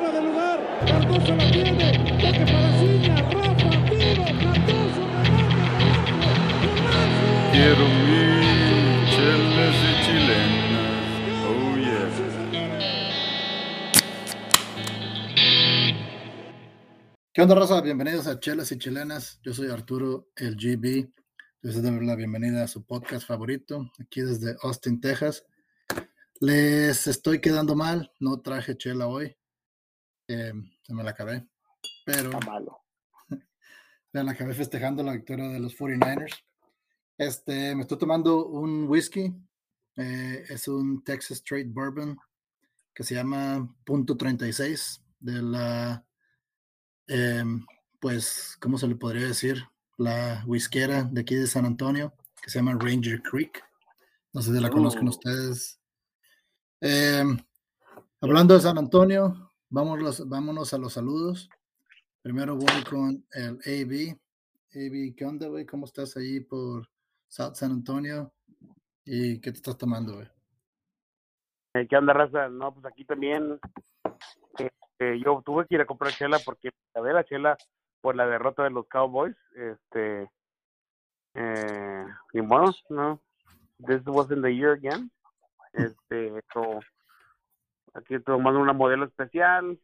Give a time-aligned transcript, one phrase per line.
[0.00, 0.58] fuera de lugar.
[0.86, 1.92] Cardoso la tiene.
[2.20, 3.16] Toque para Ciña.
[3.16, 4.24] Rafa, tiro.
[4.40, 5.78] Cardoso, remate.
[7.52, 8.24] Quiero mi
[9.10, 11.02] chelas y chilenas.
[11.46, 12.08] Oh yeah.
[17.32, 17.80] ¿Qué onda, raza?
[17.80, 19.40] Bienvenidos a Chelas y Chilenas.
[19.42, 21.12] Yo soy Arturo, el GB.
[21.62, 25.44] Les doy la bienvenida a su podcast favorito, aquí desde Austin, Texas.
[26.40, 29.36] Les estoy quedando mal, no traje chela hoy.
[30.32, 30.52] Eh,
[30.82, 31.44] se me la acabé,
[32.06, 32.78] pero Está malo.
[34.12, 36.32] me la acabé festejando la victoria de los 49ers.
[37.18, 39.34] Este, me estoy tomando un whisky,
[39.96, 42.16] eh, es un Texas Straight Bourbon
[42.94, 46.04] que se llama Punto 36 de la,
[47.08, 47.66] em,
[47.98, 49.64] pues, ¿cómo se le podría decir?
[49.98, 53.62] La whiskera de aquí de San Antonio, que se llama Ranger Creek.
[54.32, 55.10] No sé si la conozcan Oh.
[55.10, 55.80] ustedes.
[56.80, 57.36] Em,
[58.20, 61.48] hablando de San Antonio, vámonos, vámonos a los saludos.
[62.22, 64.18] Primero voy con el AB.
[64.72, 65.64] AB, ¿qué onda, güey?
[65.64, 66.88] ¿Cómo estás ahí por
[67.28, 68.32] South San Antonio?
[69.04, 70.28] ¿Y qué te estás tomando, güey?
[71.74, 72.48] Eh, ¿Qué onda, raza?
[72.48, 73.58] No, pues aquí también.
[74.58, 77.56] este, yo tuve que ir a comprar chela porque a ver la chela
[78.00, 79.36] por la derrota de los Cowboys.
[79.54, 80.30] Este.
[81.34, 83.20] Eh, y bueno, no.
[83.78, 85.10] This wasn't the year again.
[85.72, 86.80] Este, so,
[87.94, 89.78] aquí tomando una modelo especial.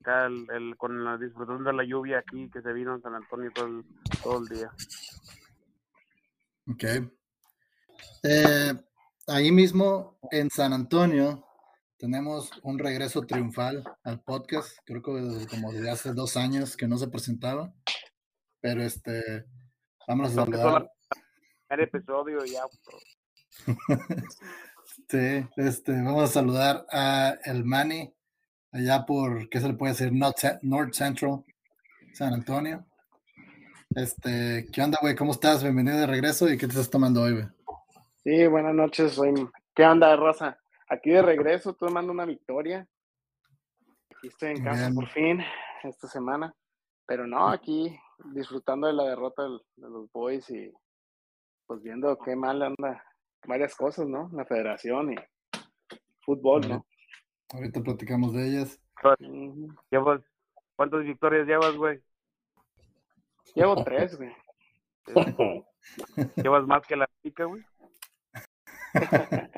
[0.00, 3.14] Acá el, el- con la disfrutando de la lluvia aquí que se vino en San
[3.14, 3.84] Antonio todo el,
[4.22, 4.70] todo el día.
[6.70, 6.84] Ok.
[8.22, 8.72] Eh,
[9.28, 11.46] ahí mismo en San Antonio
[11.98, 14.76] tenemos un regreso triunfal al podcast.
[14.84, 17.72] Creo que desde- como desde hace dos años que no se presentaba.
[18.60, 19.44] Pero este,
[20.08, 20.90] vamos a saludar.
[21.68, 22.62] primer episodio y ya.
[25.08, 28.14] Sí, este, vamos a saludar a el Manny,
[28.70, 30.12] allá por, ¿qué se le puede decir?
[30.12, 31.44] North, North Central,
[32.12, 32.86] San Antonio.
[33.90, 35.16] Este, ¿qué onda, güey?
[35.16, 35.64] ¿Cómo estás?
[35.64, 37.46] Bienvenido de regreso y ¿qué te estás tomando hoy, güey?
[38.22, 39.14] Sí, buenas noches.
[39.14, 39.34] Soy...
[39.74, 40.60] ¿Qué onda, Rosa?
[40.88, 42.86] Aquí de regreso, tomando una victoria.
[44.16, 44.94] Aquí estoy en casa Bien.
[44.94, 45.40] por fin,
[45.82, 46.54] esta semana.
[47.04, 47.98] Pero no, aquí
[48.32, 50.72] disfrutando de la derrota de los boys y
[51.66, 53.04] pues viendo qué mal anda
[53.46, 54.30] varias cosas, ¿no?
[54.32, 55.16] La federación y
[56.22, 56.86] fútbol, ¿no?
[57.52, 58.80] Ahorita platicamos de ellas.
[59.20, 59.68] Ujú.
[59.90, 60.22] Llevas,
[60.76, 62.02] ¿Cuántas victorias llevas, güey?
[63.54, 64.32] Llevo tres, güey.
[66.36, 67.64] ¿Llevas más que la chica, güey?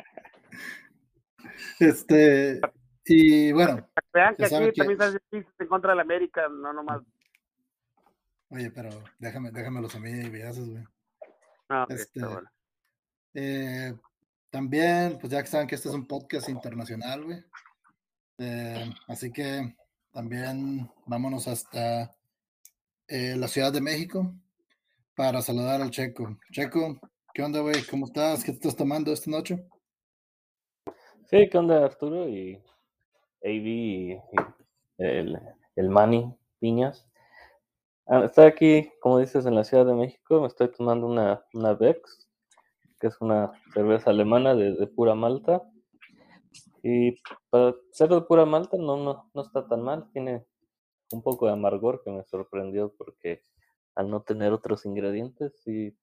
[1.79, 2.61] Este,
[3.05, 5.17] y bueno, Vean que aquí que- también estás
[5.59, 7.03] en contra de la América, no nomás.
[8.51, 10.85] oye, pero déjame, déjamelos a mí güey.
[11.69, 12.49] No, ok, Este, está bueno.
[13.39, 13.93] Eh,
[14.49, 17.45] también, pues ya que saben que este es un podcast internacional, güey.
[18.39, 19.77] Eh, así que
[20.11, 22.17] también vámonos hasta
[23.07, 24.33] eh, la Ciudad de México
[25.15, 26.39] para saludar al Checo.
[26.51, 26.99] Checo,
[27.35, 27.85] ¿qué onda, güey?
[27.91, 28.43] ¿Cómo estás?
[28.43, 29.69] ¿Qué te estás tomando esta noche?
[31.27, 32.55] Sí, ¿qué onda Arturo y
[33.45, 34.19] AB y,
[34.97, 35.39] el,
[35.75, 37.07] el Manny Piñas?
[38.07, 41.75] Ah, estoy aquí, como dices, en la Ciudad de México, me estoy tomando una, una
[41.75, 42.26] Bex,
[43.01, 45.63] que es una cerveza alemana de, pura malta.
[46.83, 47.17] Y
[47.51, 50.47] para ser de pura malta no, no, no está tan mal, tiene
[51.13, 53.43] un poco de amargor que me sorprendió porque
[53.95, 55.97] al no tener otros ingredientes sí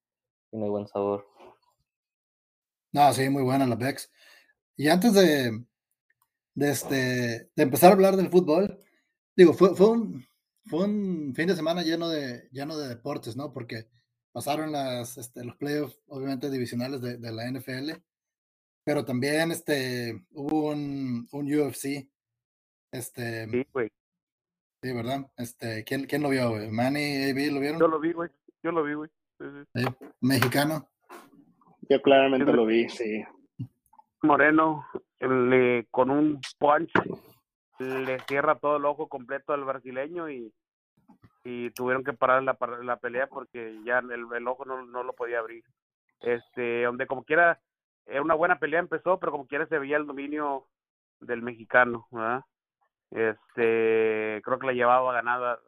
[0.50, 1.26] tiene buen sabor.
[2.92, 4.10] No, sí, muy buena la Bex.
[4.76, 5.64] Y antes de,
[6.54, 6.96] de, este,
[7.54, 8.80] de empezar a hablar del fútbol,
[9.36, 10.24] digo, fue, fue, un,
[10.66, 13.52] fue un fin de semana lleno de, lleno de deportes, ¿no?
[13.52, 13.88] Porque
[14.34, 17.92] pasaron las, este, los playoffs, obviamente, divisionales de, de la NFL,
[18.84, 22.08] pero también este, hubo un, un UFC.
[22.90, 23.90] Este, Sí, güey.
[24.82, 25.30] sí, ¿verdad?
[25.36, 26.68] Este, ¿quién, ¿Quién lo vio, güey?
[26.68, 27.78] ¿Manny, AB, lo vieron?
[27.80, 28.28] Yo lo vi, güey.
[28.62, 29.10] Yo lo vi, güey.
[29.38, 29.82] Sí, sí.
[29.82, 30.88] Sí, Mexicano.
[31.88, 33.24] Yo claramente lo vi, sí.
[34.22, 34.84] Moreno,
[35.20, 36.90] le, con un punch,
[37.78, 40.52] le cierra todo el ojo completo al brasileño y,
[41.44, 45.12] y tuvieron que parar la, la pelea porque ya el, el ojo no, no lo
[45.12, 45.62] podía abrir.
[46.20, 47.60] Este, donde como quiera,
[48.06, 50.66] era una buena pelea empezó, pero como quiera se veía el dominio
[51.20, 52.40] del mexicano, ¿verdad?
[53.10, 55.58] Este, creo que la llevaba ganada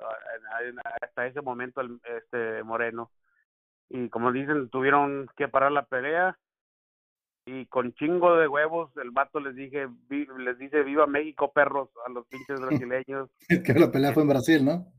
[1.01, 3.11] hasta ese momento el, este Moreno.
[3.89, 6.37] Y como dicen, tuvieron que parar la pelea
[7.47, 11.89] y con chingo de huevos el vato les dije vi- les dice viva México perros
[12.05, 14.93] a los pinches brasileños que la pelea fue en Brasil, ¿no?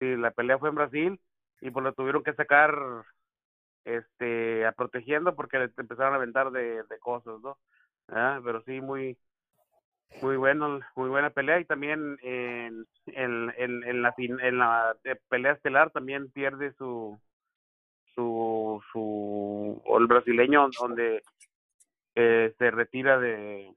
[0.00, 1.20] Y la pelea fue en Brasil
[1.60, 2.74] y pues lo tuvieron que sacar
[3.84, 7.58] este a protegiendo porque le empezaron a aventar de, de cosas no
[8.08, 9.16] Ah, pero sí muy
[10.22, 15.16] muy bueno, muy buena pelea y también en, en, en, en la en la eh,
[15.28, 17.18] pelea estelar también pierde su
[18.14, 21.22] su su el brasileño donde
[22.16, 23.72] eh, se retira de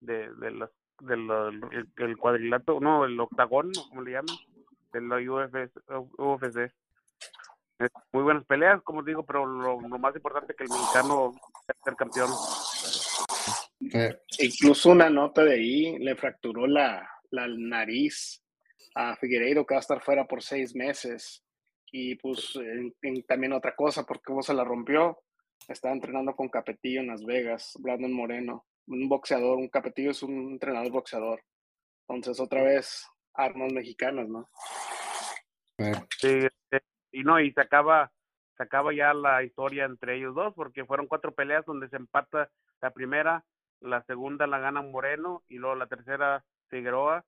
[0.00, 0.70] de de los
[1.00, 1.54] de los
[1.96, 4.36] el, cuadrilátero no el octagón como le llaman
[4.94, 5.70] de la UFC,
[6.18, 6.72] UFC.
[8.12, 11.32] Muy buenas peleas como digo pero lo, más importante es que el mexicano
[11.84, 12.30] ser campeón
[13.92, 18.44] Eh, Incluso una nota de ahí le fracturó la, la nariz
[18.94, 21.42] a Figueiredo, que va a estar fuera por seis meses.
[21.90, 22.54] Y pues
[23.26, 25.18] también otra cosa, porque cómo se la rompió.
[25.68, 29.58] Estaba entrenando con Capetillo en Las Vegas, Brandon Moreno, un boxeador.
[29.58, 31.42] Un Capetillo es un entrenador boxeador.
[32.08, 34.48] Entonces, otra vez, armas mexicanas, ¿no?
[36.18, 38.12] Sí, este, y no, y se acaba,
[38.56, 42.48] se acaba ya la historia entre ellos dos, porque fueron cuatro peleas donde se empata
[42.80, 43.44] la primera,
[43.80, 47.24] la segunda la gana Moreno, y luego la tercera Figueroa,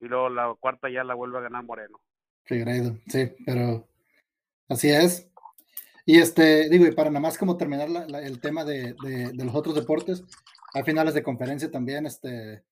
[0.00, 2.00] y luego la cuarta ya la vuelve a ganar Moreno.
[2.44, 3.86] Figueiredo, sí, pero
[4.68, 5.30] así es.
[6.04, 9.32] Y este, digo, y para nada más como terminar la- la- el tema de, de-
[9.32, 10.22] de los otros deportes,
[10.74, 12.62] hay finales de conferencia también, este,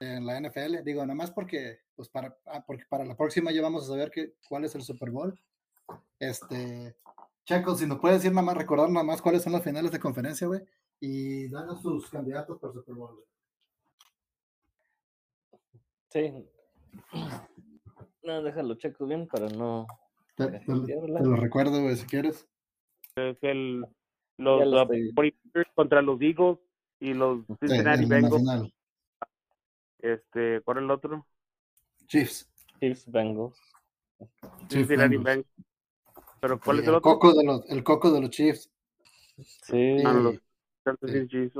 [0.00, 3.62] en la NFL, digo, nada más porque, pues para, ah, porque para la próxima ya
[3.62, 5.38] vamos a saber que, cuál es el Super Bowl.
[6.18, 6.96] Este,
[7.44, 10.00] Checo, si nos puedes decir nada más, recordar nada más cuáles son las finales de
[10.00, 10.62] conferencia, güey,
[11.00, 13.14] y danos sus candidatos para Super Bowl.
[13.14, 13.26] güey.
[16.10, 16.46] Sí.
[18.22, 19.86] No, déjalo checo bien para no.
[20.34, 22.48] Te, lo recuerdo, güey, si quieres.
[23.16, 23.84] Es el,
[24.38, 25.12] los Ya lo uh, estoy-
[25.54, 26.58] 49ers contra los Eagles
[27.00, 28.72] y los Sí, Cincinnati el Bengals.
[30.02, 31.26] Este, ¿cuál es el otro?
[32.06, 32.48] Chiefs.
[32.80, 33.58] Chiefs Bengals.
[34.68, 35.24] Chiefs Cincinnati Bengals.
[35.24, 35.46] Bengals.
[36.40, 37.12] Pero ¿cuál Sí, es el el otro?
[37.12, 38.70] coco de los, el coco de los Chiefs.
[39.36, 40.02] Sí, Sí.
[40.04, 40.38] Ah, los
[40.84, 41.20] Kansas Sí.
[41.20, 41.54] City Chiefs.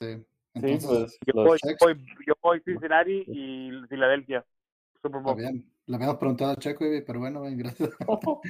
[0.00, 0.06] Sí.
[0.16, 1.78] sí, Entonces, pues Yo voy, Chex.
[1.80, 4.44] voy, yo voy Cincinnati y Filadelfia.
[5.02, 5.36] Super Bowl.
[5.36, 5.70] bien.
[5.86, 7.90] Le habíamos preguntado a Checo, pero bueno, güey, gracias.
[8.08, 8.40] no,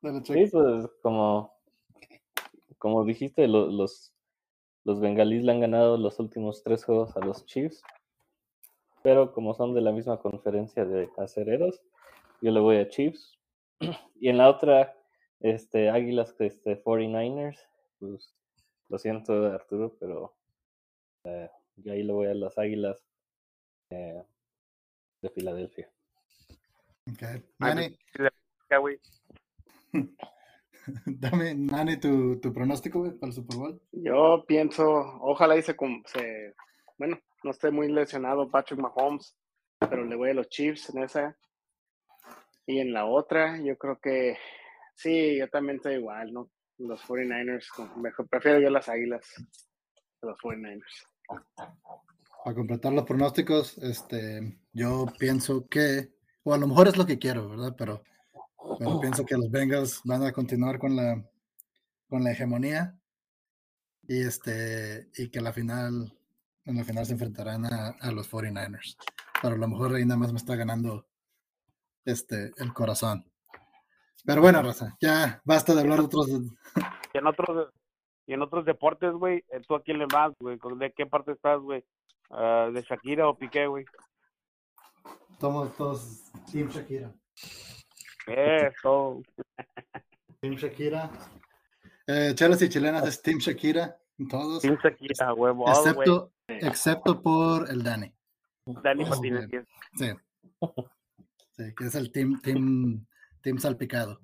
[0.00, 0.50] Dale, Sí, Checo.
[0.62, 1.52] pues como,
[2.78, 4.12] como dijiste, lo- los,
[4.88, 7.82] los bengalíes le han ganado los últimos tres juegos a los Chiefs,
[9.02, 11.82] pero como son de la misma conferencia de acereros,
[12.40, 13.38] yo le voy a Chiefs.
[14.20, 14.96] Y en la otra,
[15.40, 17.58] este, Águilas, este, 49ers,
[18.00, 18.34] pues
[18.88, 20.34] lo siento Arturo, pero
[21.24, 23.06] eh, yo ahí le voy a las Águilas
[23.90, 24.24] eh,
[25.20, 25.88] de Filadelfia.
[28.70, 28.98] Ya, güey.
[31.06, 33.82] dame, Nani, tu, tu pronóstico, güey, para el Super Bowl.
[33.92, 34.86] Yo pienso,
[35.20, 35.74] ojalá y se,
[36.06, 36.54] se-
[36.98, 39.36] bueno, no esté muy lesionado Patrick Mahomes,
[39.78, 41.36] pero le voy a los Chiefs en esa.
[42.66, 44.36] Y en la otra, yo creo que
[44.94, 46.50] sí, yo también estoy igual, ¿no?
[46.78, 49.24] Los 49ers, con- mejor, prefiero yo las Águilas
[50.22, 51.06] los 49ers.
[52.44, 56.12] Para completar los pronósticos, este, yo pienso que,
[56.44, 57.74] o a lo mejor es lo que quiero, ¿verdad?
[57.76, 58.02] Pero,
[58.78, 61.22] pero pienso que los Bengals van a continuar con la,
[62.08, 62.98] con la hegemonía
[64.02, 66.12] y este, y que la final,
[66.64, 68.96] en la final se enfrentarán a, a los 49ers.
[69.40, 71.06] Pero a lo mejor ahí nada más me está ganando
[72.04, 73.24] este, el corazón.
[74.24, 76.28] Pero bueno, Raza, ya basta de hablar de otros.
[76.28, 77.72] Y en otros,
[78.26, 80.58] y en otros deportes, güey, eh, ¿tú a quién le vas, güey?
[80.58, 81.84] ¿Con- ¿De qué parte estás, güey?
[82.30, 83.84] Ah, ¿De Shakira o Piqué, güey?
[85.40, 87.12] Somos todos Team Shakira.
[88.28, 89.22] Eso.
[90.40, 91.10] Team Shakira.
[92.06, 93.96] Eh, chelas y chilenas es Team Shakira.
[94.30, 94.62] Todos.
[94.62, 95.68] Team Shakira, huevo.
[95.68, 98.12] Excepto, excepto por el Dani.
[98.66, 99.48] Dani Oh, Martínez.
[99.94, 100.10] Sí.
[101.56, 103.06] Sí, que es el team, team,
[103.42, 104.20] team salpicado.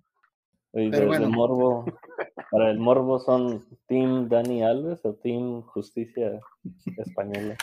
[0.72, 1.28] Y Pero de, de bueno.
[1.30, 1.84] morbo,
[2.50, 6.40] para el morbo son Team Dani Alves o Team Justicia
[6.98, 7.56] Española.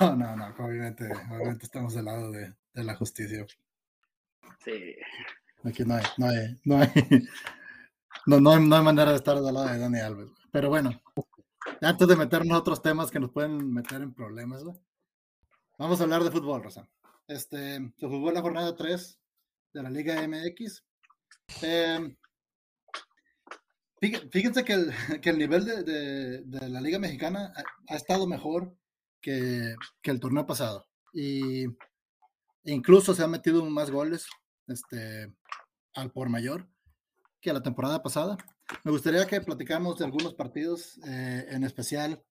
[0.00, 3.44] No, no, no, obviamente, obviamente estamos del lado de, de la justicia.
[4.64, 4.94] Sí.
[5.64, 6.88] Aquí no hay, no hay, no hay,
[8.26, 10.30] no, no hay, no hay manera de estar del lado de Dani Alves.
[10.52, 10.90] Pero bueno,
[11.82, 14.76] antes de meternos a otros temas que nos pueden meter en problemas, güey,
[15.78, 16.88] vamos a hablar de fútbol, Rosa.
[17.28, 19.18] Este, se jugó la jornada 3
[19.74, 20.82] de la Liga MX.
[21.62, 22.16] Eh,
[24.00, 24.92] fíj- fíjense que el,
[25.22, 28.74] que el nivel de, de- de la Liga Mexicana ha, ha estado mejor
[29.20, 30.86] que, que el torneo pasado.
[31.12, 31.66] Y
[32.64, 34.28] incluso se han metido más goles
[34.66, 35.32] este,
[35.94, 36.66] al por mayor
[37.40, 38.36] que la temporada pasada.
[38.84, 42.22] Me gustaría que platicáramos de algunos partidos eh, en especial.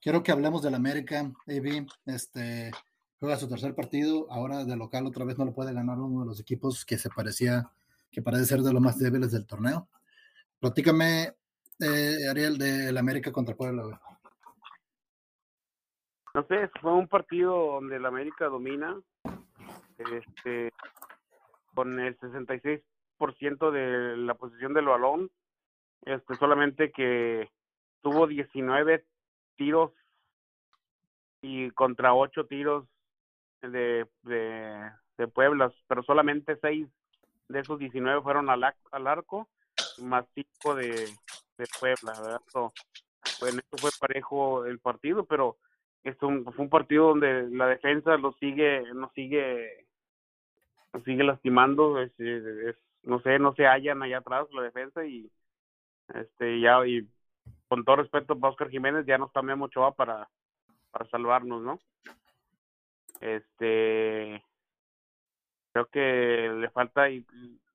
[0.00, 1.86] Quiero que hablemos del América, AB.
[2.06, 2.70] Este,
[3.18, 4.30] juega su tercer partido.
[4.30, 7.10] Ahora de local otra vez no lo puede ganar uno de los equipos que se
[7.10, 7.70] parecía,
[8.10, 9.88] que parece ser de los más débiles del torneo.
[10.60, 11.34] Platícame,
[11.80, 14.00] eh, Ariel, del América contra Puebla.
[16.34, 19.00] no sé, fue un partido donde el América domina,
[19.98, 20.72] este,
[21.74, 25.30] con el 66% de la posición del balón,
[26.02, 27.50] este, solamente que
[28.02, 29.04] tuvo 19
[29.56, 29.92] tiros
[31.40, 32.86] y contra 8 tiros
[33.62, 36.88] de, de, de Puebla, pero solamente 6
[37.48, 39.48] de esos 19 fueron al, al arco,
[39.98, 40.88] más 5 de,
[41.58, 42.40] de Puebla, ¿verdad?
[42.48, 42.72] So,
[43.42, 45.58] en esto fue parejo el partido, pero
[46.04, 49.86] es un, fue un partido donde la defensa lo sigue, nos sigue,
[50.92, 52.12] nos sigue lastimando, es,
[53.02, 55.30] no sé, no se hallan allá atrás la defensa y
[56.14, 57.08] este ya y
[57.68, 60.28] con todo respeto para Oscar Jiménez ya no está Memo Ochoa para,
[60.90, 61.78] para salvarnos, ¿no?
[63.20, 64.42] Este
[65.72, 67.24] creo que le falta y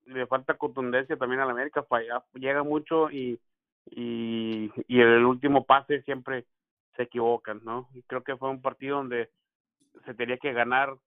[0.05, 3.39] le falta contundencia también a la América, falla, llega mucho y
[3.91, 6.45] y, y el último pase siempre
[6.97, 7.87] se equivocan, ¿no?
[7.93, 9.29] Y creo que fue un partido donde
[10.05, 10.97] se tenía que ganar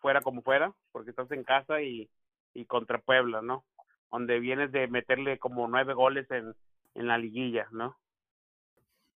[0.00, 2.08] fuera como fuera, porque estás en casa y,
[2.54, 3.64] y contra Puebla, ¿no?
[4.10, 6.54] Donde vienes de meterle como nueve goles en,
[6.94, 7.98] en la liguilla, ¿no?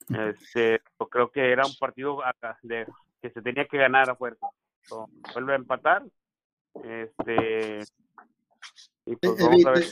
[0.09, 2.87] Este, yo creo que era un partido acá de,
[3.23, 4.49] que se tenía que ganar a fuerza.
[4.83, 6.03] So, vuelve a empatar.
[6.83, 7.81] Este,
[9.07, 9.91] y pues Eh, vamos a Evi, ver.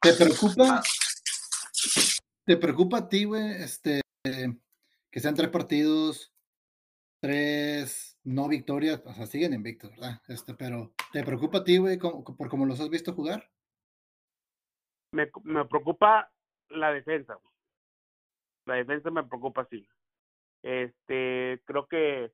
[0.00, 0.82] te- ¿Te preocupa?
[2.44, 4.00] ¿Te preocupa a ti, güey, este,
[5.12, 6.34] que sean tres partidos,
[7.20, 9.00] tres no victorias?
[9.06, 10.20] O sea, siguen invictos, ¿verdad?
[10.26, 13.48] Este, pero ¿te preocupa a ti, güey, por cómo los has visto jugar?
[15.12, 16.30] me, me preocupa
[16.70, 17.38] la defensa.
[18.66, 19.86] La defensa me preocupa, sí.
[20.62, 22.32] Este, creo que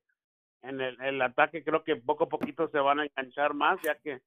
[0.62, 3.96] en el, el ataque creo que poco a poquito se van a enganchar más, ya
[3.96, 4.20] que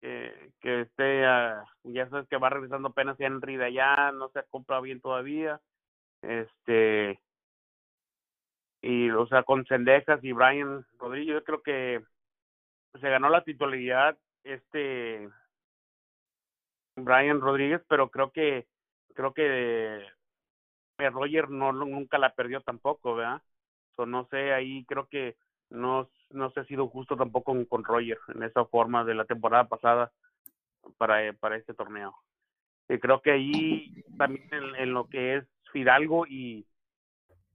[0.00, 4.44] que, que esté, ah, ya sabes que va regresando apenas Henry de allá, no se
[4.48, 5.60] compra bien todavía.
[6.22, 7.18] Este,
[8.80, 12.00] y o sea, con Sendejas y Brian Rodríguez, yo creo que
[13.00, 15.28] se ganó la titularidad este
[16.96, 18.66] Brian Rodríguez, pero creo que
[19.14, 20.04] creo que
[20.98, 23.42] Roger no nunca la perdió tampoco, ¿verdad?
[23.96, 25.36] So, no sé, ahí creo que
[25.70, 29.68] no no se ha sido justo tampoco con, Roger en esa forma de la temporada
[29.68, 30.12] pasada
[30.98, 32.14] para eh, para este torneo.
[32.88, 36.64] Y creo que ahí también en, lo que es Fidalgo y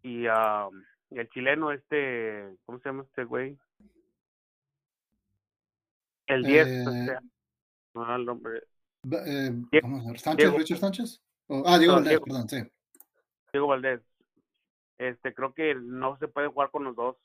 [0.03, 0.69] y, ah,
[1.13, 3.57] y el chileno este, ¿cómo se llama este güey?
[6.27, 7.17] El 10, Eh, este,
[7.93, 10.57] no, el nombre, eh, Diego- vamos a ver, ¿Sánchez, Diego.
[10.57, 11.21] Richard Sánchez?
[11.47, 12.25] O- ah, Diego No, Valdés, Diego.
[12.25, 12.57] perdón, sí.
[13.51, 14.01] Diego Valdés.
[14.97, 17.17] Este, creo que no se puede jugar con los dos.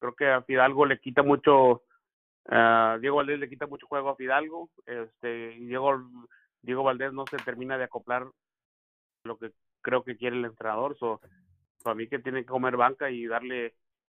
[0.00, 1.82] Creo que a Fidalgo le quita mucho,
[2.48, 6.02] ah, Diego Valdés le quita mucho juego a Fidalgo, este, y Diego,
[6.62, 8.26] Diego Valdés no se termina de acoplar
[9.24, 11.20] lo que creo que quiere el entrenador, so,
[11.82, 13.74] para mí que tiene que comer banca y darle,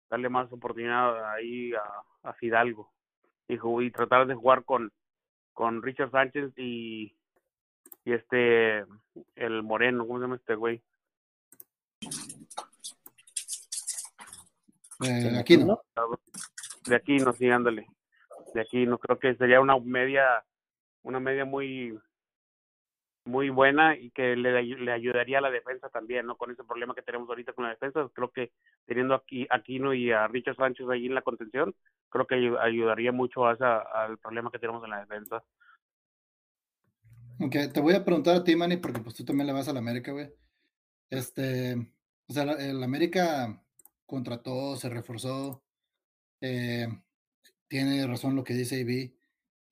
[0.09, 2.91] darle más oportunidad ahí a, a Fidalgo
[3.47, 4.91] y, y tratar de jugar con,
[5.53, 7.15] con Richard Sánchez y,
[8.05, 8.85] y este,
[9.35, 10.81] el Moreno, ¿cómo se llama este güey?
[15.03, 15.81] Eh, aquí no.
[16.85, 17.87] de aquí no sí ándale
[18.53, 20.45] de aquí no creo que sería una media
[21.01, 21.97] una media muy
[23.25, 26.95] muy buena y que le, le ayudaría a la defensa también no con ese problema
[26.95, 28.51] que tenemos ahorita con la defensa creo que
[28.85, 31.75] teniendo aquí a Aquino y a Richard Sánchez ahí en la contención
[32.09, 35.43] creo que ayu- ayudaría mucho a esa, al problema que tenemos en la defensa.
[37.39, 39.73] Ok, te voy a preguntar a ti, Manny, porque pues tú también le vas a
[39.73, 40.31] la América, güey.
[41.09, 41.75] Este,
[42.27, 43.63] o sea, la- el América
[44.05, 45.63] contrató, se reforzó,
[46.41, 46.87] eh,
[47.69, 49.15] tiene razón lo que dice Ivy,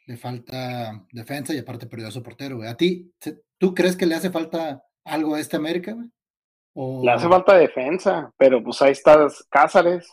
[0.06, 2.70] le falta defensa y aparte perdió a su portero, güey.
[2.70, 3.14] ¿A ti,
[3.58, 6.10] tú crees que le hace falta algo a este América, güey?
[6.74, 7.04] O...
[7.04, 10.10] Le hace falta defensa, pero pues ahí está Cázares.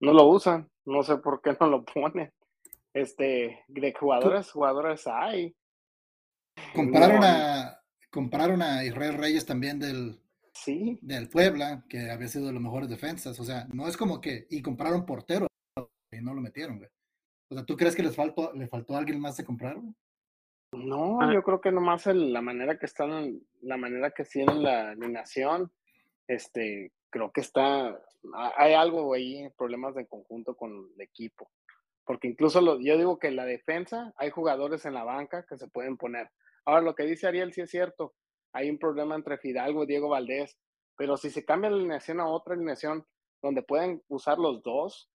[0.00, 0.68] No lo usan.
[0.86, 2.32] No sé por qué no lo ponen.
[2.94, 5.54] Este, de jugadores, jugadores hay.
[6.74, 10.20] Compraron No, a, compraron a Israel Reyes también del,
[10.52, 13.38] Sí, del Puebla, que había sido de los mejores defensas.
[13.40, 14.46] O sea, no es como que.
[14.50, 15.46] Y compraron portero
[16.12, 16.90] y no lo metieron, güey.
[17.50, 19.76] O sea, ¿tú crees que les faltó, le faltó a alguien más de comprar?
[20.72, 21.32] No, Ah.
[21.34, 25.72] yo creo que nomás el- la manera que están, la manera que tienen la alineación,
[26.28, 31.50] este, creo que está, ha- hay algo ahí, problemas de conjunto con el equipo.
[32.04, 35.66] Porque incluso lo- yo digo que la defensa, hay jugadores en la banca que se
[35.68, 36.30] pueden poner.
[36.64, 38.14] Ahora, lo que dice Ariel sí es cierto,
[38.52, 40.56] hay un problema entre Fidalgo y Diego Valdés,
[40.96, 43.04] pero si se cambia la alineación a otra alineación
[43.42, 45.10] donde pueden usar los dos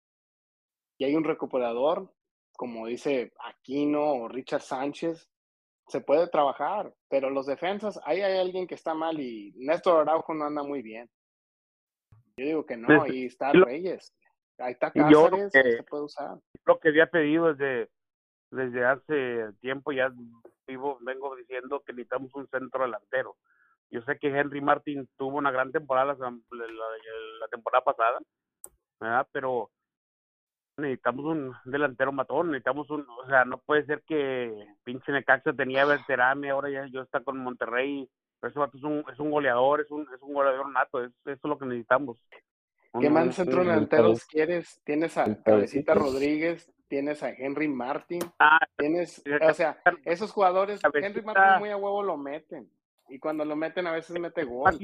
[0.98, 2.12] y hay un recuperador,
[2.56, 5.30] como dice Aquino o Richard Sánchez,
[5.88, 10.34] se puede trabajar, pero los defensas, ahí hay alguien que está mal y Néstor Araujo
[10.34, 11.10] no anda muy bien.
[12.38, 14.14] Yo digo que no, ahí está Reyes.
[14.58, 16.38] Ahí está y yo lo Cáceres, que- se puede usar.
[16.66, 17.90] lo que había pedido desde,
[18.52, 20.12] desde hace tiempo, ya
[20.68, 23.38] vivo, vengo diciendo que necesitamos un centro delantero.
[23.92, 26.40] Yo sé que Henry Martin tuvo una gran temporada la, la-
[27.40, 28.20] la temporada pasada,
[29.00, 29.28] ¿verdad?
[29.32, 29.70] pero
[30.78, 35.84] necesitamos un delantero matón, necesitamos un, o sea, no puede ser que pinche Necaxa tenía
[35.84, 39.32] a Berterame, ahora ya yo está con Monterrey, pero ese vato es un, es un
[39.32, 42.18] goleador, es un, es un goleador nato, es, eso es lo que necesitamos.
[43.00, 44.82] ¿Qué más centro delanteros quieres?
[44.86, 45.94] Tienes a Cabecita.
[45.94, 51.22] Rodríguez, tienes a Henry Martin, Ah, tienes, o sea, esos jugadores, Henry.
[51.22, 52.70] Martin muy a huevo lo meten.
[53.10, 54.78] Y cuando lo meten a veces mete gol.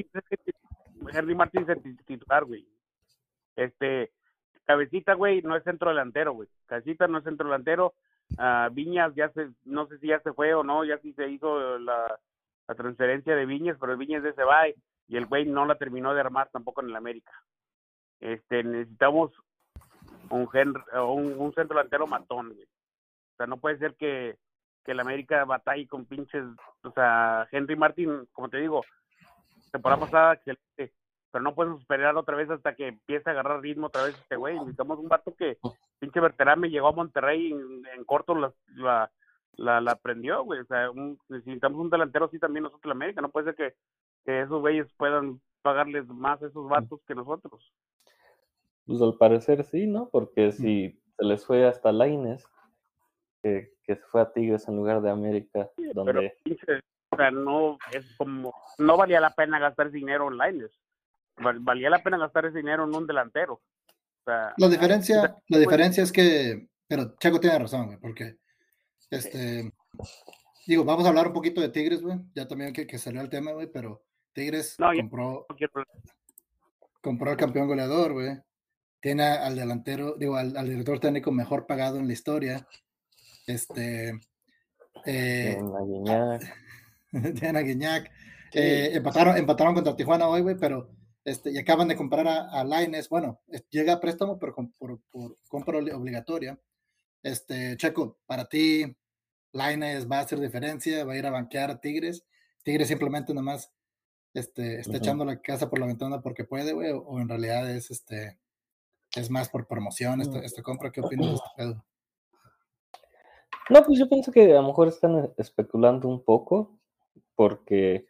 [1.14, 2.68] Henry Martín es el titular, güey.
[3.56, 4.12] Este,
[4.72, 6.48] Cabecita, güey, no es centro delantero, güey.
[6.66, 7.94] Cabecita no es centro delantero.
[8.38, 11.28] Ah, Viñas ya se, no sé si ya se fue o no, ya sí se
[11.30, 12.18] hizo la,
[12.78, 14.76] transferencia de Viñas, pero Viñas de se va y,
[15.10, 17.34] el güey no la terminó de armar tampoco en el América.
[18.22, 19.34] Este, necesitamos
[20.30, 22.64] un, Henry- un, un centro delantero matón, güey.
[22.64, 24.38] O sea, no puede ser que,
[24.86, 26.46] que el América batalle con pinches,
[26.84, 28.86] o sea, Henry Martin, como te digo,
[29.70, 30.94] temporada pasada excelente,
[31.32, 34.36] pero no podemos esperar otra vez hasta que empiece a agarrar ritmo otra vez este
[34.36, 34.60] güey.
[34.60, 35.58] Necesitamos un vato que,
[36.00, 39.12] pinche Berterame llegó a Monterrey y en, en corto la, la,
[39.54, 40.60] la, la prendió, güey.
[40.60, 43.22] O sea, un- necesitamos un delantero así también nosotros en América.
[43.22, 43.76] No puede ser que,
[44.26, 47.74] que esos güeyes puedan pagarles más a esos vatos que nosotros.
[48.86, 50.10] Pues al parecer sí, ¿no?
[50.10, 52.46] Porque si se les fue hasta Laines,
[53.44, 56.80] que, que se fue a Tigres en lugar de América, Pero, donde pinche,
[57.12, 60.72] o sea, no, es como, no valía la pena gastar dinero en lines.
[61.38, 63.54] Val- valía la pena gastar ese dinero en un delantero.
[63.54, 68.36] O sea, La diferencia, la diferencia es que, pero Checo tiene razón, güey, porque,
[69.10, 69.74] este,
[70.68, 73.30] digo, vamos a hablar un poquito de Tigres, güey, ya también que, que salió el
[73.30, 75.84] tema, güey, pero Tigres No, compró, no
[77.02, 78.38] compró al campeón goleador, güey,
[79.02, 82.68] tiene al delantero, digo, al, al director técnico mejor pagado en la historia,
[83.48, 84.20] este,
[85.06, 85.58] eh,
[87.34, 88.12] tienen a Guiñac,
[88.54, 90.90] eh, empataron, empataron contra Tijuana hoy, güey, pero
[91.24, 95.00] este, y acaban de comprar a, a Lainez, bueno, llega a préstamo, pero con- por,
[95.12, 96.60] por compra obli- obligatoria.
[97.24, 98.96] Este, Checo, para ti,
[99.54, 102.26] Lainez va a hacer diferencia, va a ir a banquear a Tigres.
[102.64, 103.72] Tigres simplemente nomás
[104.34, 107.70] este, está echando la casa por la ventana porque puede, güey, o, o en realidad
[107.70, 108.40] es este
[109.16, 110.92] es más por promoción esta, esta compra.
[110.92, 111.86] ¿Qué opinas de este pedo?
[113.70, 116.80] No, pues yo pienso que a lo mejor están e- especulando un poco,
[117.36, 118.06] porque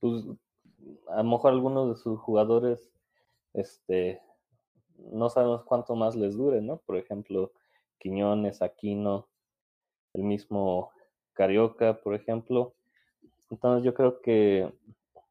[0.00, 0.24] pues
[1.08, 2.90] a lo mejor algunos de sus jugadores,
[3.52, 4.20] este,
[4.98, 6.78] no sabemos cuánto más les dure, ¿no?
[6.78, 7.52] Por ejemplo,
[7.98, 9.28] Quiñones, Aquino,
[10.14, 10.90] el mismo
[11.32, 12.74] Carioca, por ejemplo.
[13.50, 14.72] Entonces yo creo que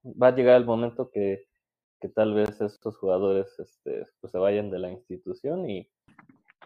[0.03, 1.47] va a llegar el momento que,
[1.99, 5.89] que tal vez estos jugadores este, pues se vayan de la institución y,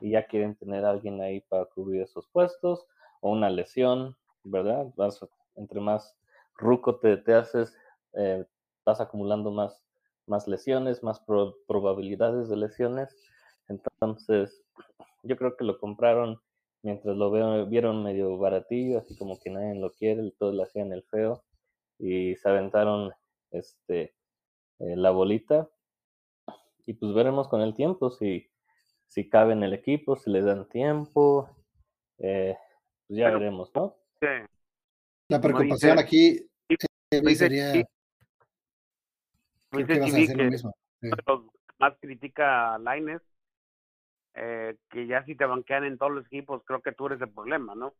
[0.02, 2.86] y ya quieren tener a alguien ahí para cubrir esos puestos
[3.22, 4.88] o una lesión, ¿verdad?
[4.96, 5.20] Vas,
[5.56, 6.15] entre más
[6.56, 7.76] ruco te, te haces,
[8.13, 8.46] eh,
[8.88, 9.84] vas acumulando más,
[10.28, 13.13] más lesiones, más pro- probabilidades de lesiones.
[13.67, 14.63] Entonces,
[15.23, 16.39] yo creo que lo compraron
[16.84, 20.93] mientras lo veo- vieron medio baratillo, así como que nadie lo quiere, todos le hacían
[20.93, 21.43] el feo
[22.00, 23.12] y se aventaron
[23.52, 24.15] este,
[24.80, 25.69] eh, la bolita.
[26.86, 28.50] Y pues veremos con el tiempo si,
[29.08, 31.50] si cabe en el equipo, si le dan tiempo.
[32.19, 32.56] eh,
[33.08, 33.95] pues ya Pero- veremos, ¿no?
[34.21, 34.28] Sí.
[35.30, 37.73] La preocupación dice- aquí eh, dice sería
[39.69, 40.75] creo que vas a lo mismo.
[41.01, 41.10] Sí.
[41.80, 42.80] más critica a
[44.39, 47.30] eh, que ya si te banquean en todos los equipos, creo que tú eres el
[47.30, 47.95] problema, ¿no?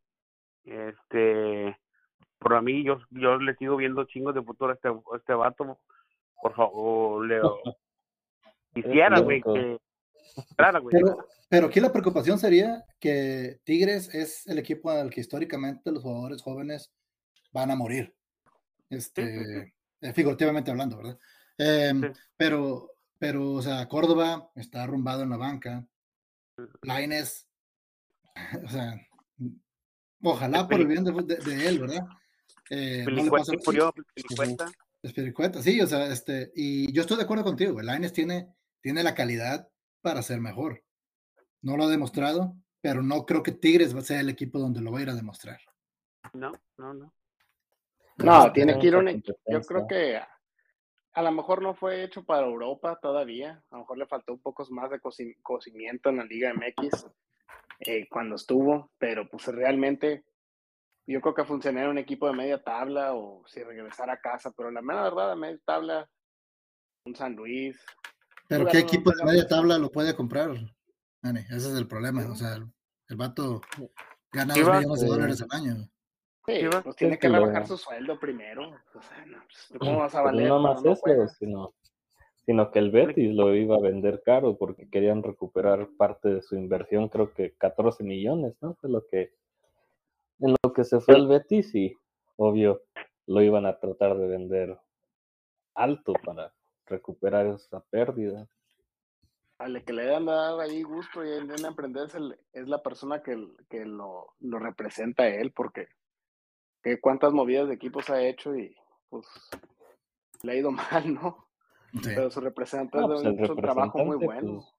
[0.64, 1.76] Este,
[2.38, 5.34] por a mí, yo, yo le sigo viendo chingos de futuro a este, a este
[5.34, 5.80] vato.
[6.42, 7.60] Por favor, Leo.
[8.74, 9.78] Quisiera, güey, que.
[10.56, 10.92] Claro, güey.
[10.92, 11.18] Pero,
[11.50, 16.44] pero aquí la preocupación sería que Tigres es el equipo al que históricamente los jugadores
[16.44, 16.94] jóvenes
[17.52, 18.14] van a morir.
[18.90, 21.18] Este, eh, figurativamente hablando, ¿verdad?
[21.58, 22.20] Em, Sí.
[22.38, 25.86] Pero, pero, o sea, Córdoba está arrumbado en la banca.
[26.84, 27.48] Laines,
[28.66, 29.00] o sea,
[30.22, 32.06] ojalá por el bien de, de- de él, ¿verdad?
[32.70, 33.52] Eh, no Pelicueta
[35.16, 35.62] Pelicueta.
[35.62, 39.16] Sí, o sea, este, y yo estoy de acuerdo contigo, el Lainez tiene, tiene la
[39.16, 39.68] calidad
[40.02, 40.84] para ser mejor.
[41.62, 44.82] No lo ha demostrado, pero no creo que Tigres va a ser el equipo donde
[44.82, 45.60] lo va a ir a demostrar.
[46.34, 47.14] No, no, no.
[48.18, 49.06] No, tiene que ir un.
[49.08, 49.62] Yo competencia.
[49.68, 50.20] creo que
[51.18, 53.64] a lo mejor no fue hecho para Europa todavía.
[53.72, 57.08] A lo mejor le faltó un poco más de coci- cocimiento en la Liga MX
[57.80, 60.24] eh, cuando estuvo, pero pues realmente
[61.08, 64.70] yo creo que funcionaría un equipo de media tabla o si regresara a casa, pero
[64.70, 66.08] la mera verdad, a media tabla,
[67.06, 67.84] un San Luis,
[68.48, 70.52] Pero ¿qué equipo de media tabla lo puede comprar?
[71.24, 71.40] Dani?
[71.40, 72.30] ese es el problema.
[72.32, 72.68] O sea, el,
[73.08, 73.62] el vato
[74.32, 75.90] gana dos millones de dólares al año.
[76.48, 78.70] Sí, pues tiene que rebajar su sueldo primero.
[78.96, 81.74] O sea, no, pues, ¿cómo vas a Pero valer no más eso, sino,
[82.46, 86.56] sino que el Betis lo iba a vender caro porque querían recuperar parte de su
[86.56, 88.76] inversión, creo que 14 millones, ¿no?
[88.76, 89.34] Fue lo que,
[90.40, 91.94] en lo que se fue el Betis y
[92.38, 92.82] obvio
[93.26, 94.80] lo iban a tratar de vender
[95.74, 96.54] alto para
[96.86, 98.48] recuperar esa pérdida.
[99.58, 103.22] Al que le hayan dado ahí gusto y en emprender es, el- es la persona
[103.22, 105.88] que, que lo, lo representa a él, porque
[106.84, 108.76] que cuántas movidas de equipos ha hecho y
[109.10, 109.26] pues
[110.44, 111.48] le ha ido mal, ¿no?
[111.94, 112.10] Sí.
[112.16, 114.54] Pero su representante No, pues ha el hecho un trabajo muy bueno.
[114.56, 114.74] pues,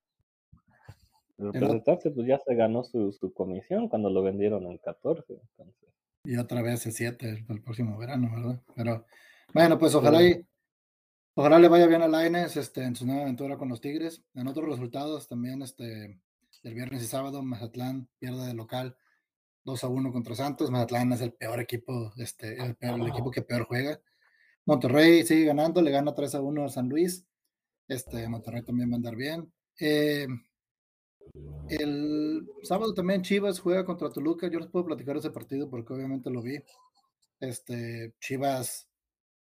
[1.38, 5.88] el representante pues ya se ganó su, su comisión cuando lo vendieron en 14, entonces.
[6.24, 8.62] Y otra vez el 7 el, el próximo verano, ¿verdad?
[8.74, 9.06] Pero
[9.54, 10.46] bueno, pues ojalá y
[11.34, 14.22] ojalá le vaya bien a Laines este, en su nueva aventura con los Tigres.
[14.34, 16.20] En otros resultados también, este,
[16.62, 18.96] el viernes y sábado, Mazatlán pierde de local
[19.68, 20.70] 2 a 1 contra Santos.
[20.70, 24.00] Mazatlán es el peor equipo, este, el, peor- el equipo que peor juega.
[24.66, 27.26] Monterrey sigue ganando, le gana 3 a 1 a San Luis.
[27.86, 29.52] Este, Monterrey también va a andar bien.
[29.80, 30.26] Eh,
[31.68, 34.48] el sábado también Chivas juega contra Toluca.
[34.48, 36.58] Yo les puedo platicar ese partido porque obviamente lo vi.
[37.40, 38.88] Este, Chivas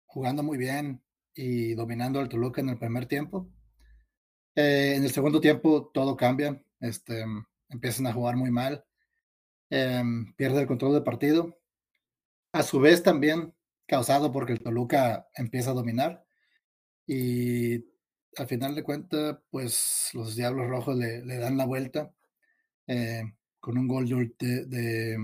[0.06, 1.02] jugando muy bien
[1.34, 3.50] y dominando al Toluca en el primer tiempo.
[4.56, 6.62] Eh, en el segundo tiempo todo cambia.
[6.80, 7.24] Este,
[7.70, 8.84] empiezan a jugar muy mal.
[9.70, 10.04] Eh,
[10.36, 11.60] pierde el control del partido.
[12.54, 13.54] A su vez también
[13.86, 16.26] causado porque el Toluca empieza a dominar.
[17.06, 17.86] Y
[18.38, 22.14] al final de cuentas, pues los Diablos Rojos le, le dan la vuelta
[22.88, 23.24] eh,
[23.60, 25.18] con un gol de, de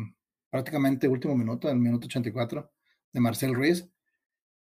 [0.50, 2.72] prácticamente último minuto, el minuto 84,
[3.12, 3.90] de Marcel Ruiz.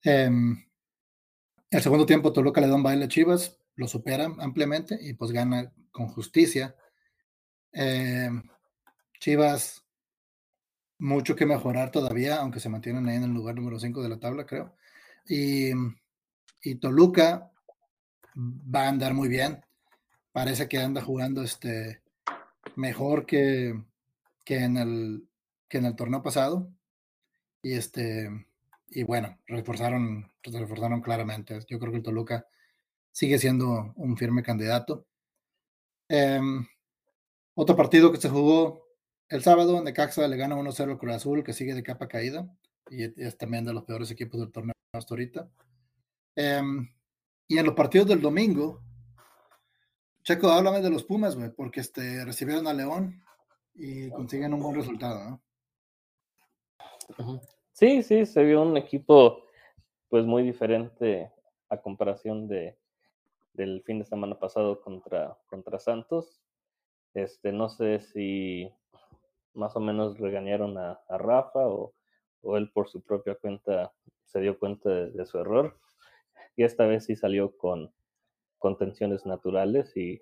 [0.04, 0.58] Em,
[1.70, 5.32] el segundo tiempo, Toluca le da un baile a Chivas, lo supera ampliamente y pues
[5.32, 6.76] gana con justicia.
[7.72, 8.44] Em,
[9.22, 9.86] Chivas,
[10.98, 14.20] mucho que mejorar todavía, aunque se mantienen ahí en el lugar número 5 de la
[14.20, 14.76] tabla, creo.
[15.28, 15.70] Y,
[16.64, 17.52] y Toluca
[18.36, 19.64] va a andar muy bien.
[20.32, 22.02] Parece que anda jugando este
[22.76, 23.80] mejor que,
[24.44, 25.28] que en el
[25.70, 26.72] que en el torneo pasado.
[27.62, 28.28] Y este
[28.88, 31.60] y bueno, reforzaron, reforzaron claramente.
[31.70, 32.48] Yo creo que el Toluca
[33.12, 35.06] sigue siendo un firme candidato.
[36.10, 36.66] Em,
[37.54, 38.91] otro partido que se jugó
[39.32, 42.48] el sábado, Necaxa le gana 1-0 al Cruz Azul, que sigue de capa caída,
[42.90, 45.50] y es- es también de los peores equipos del torneo hasta ahorita.
[46.36, 46.88] Em,
[47.48, 48.82] y en los partidos del domingo,
[50.24, 53.24] Checo, háblame de los Pumas, güey, porque este, recibieron a León
[53.74, 55.42] y consiguen un buen resultado.
[57.72, 59.44] Sí, sí, se vio un equipo
[60.10, 61.32] pues muy diferente
[61.70, 62.78] a comparación de
[63.54, 66.42] del fin de semana pasado contra, contra Santos.
[67.14, 68.72] Este, no sé si
[69.54, 71.94] más o menos regañaron a, a Rafa o,
[72.42, 73.94] o él por su propia cuenta
[74.32, 75.78] se dio cuenta de, su error.
[76.56, 77.94] Y esta vez sí salió con
[78.58, 80.22] contenciones naturales y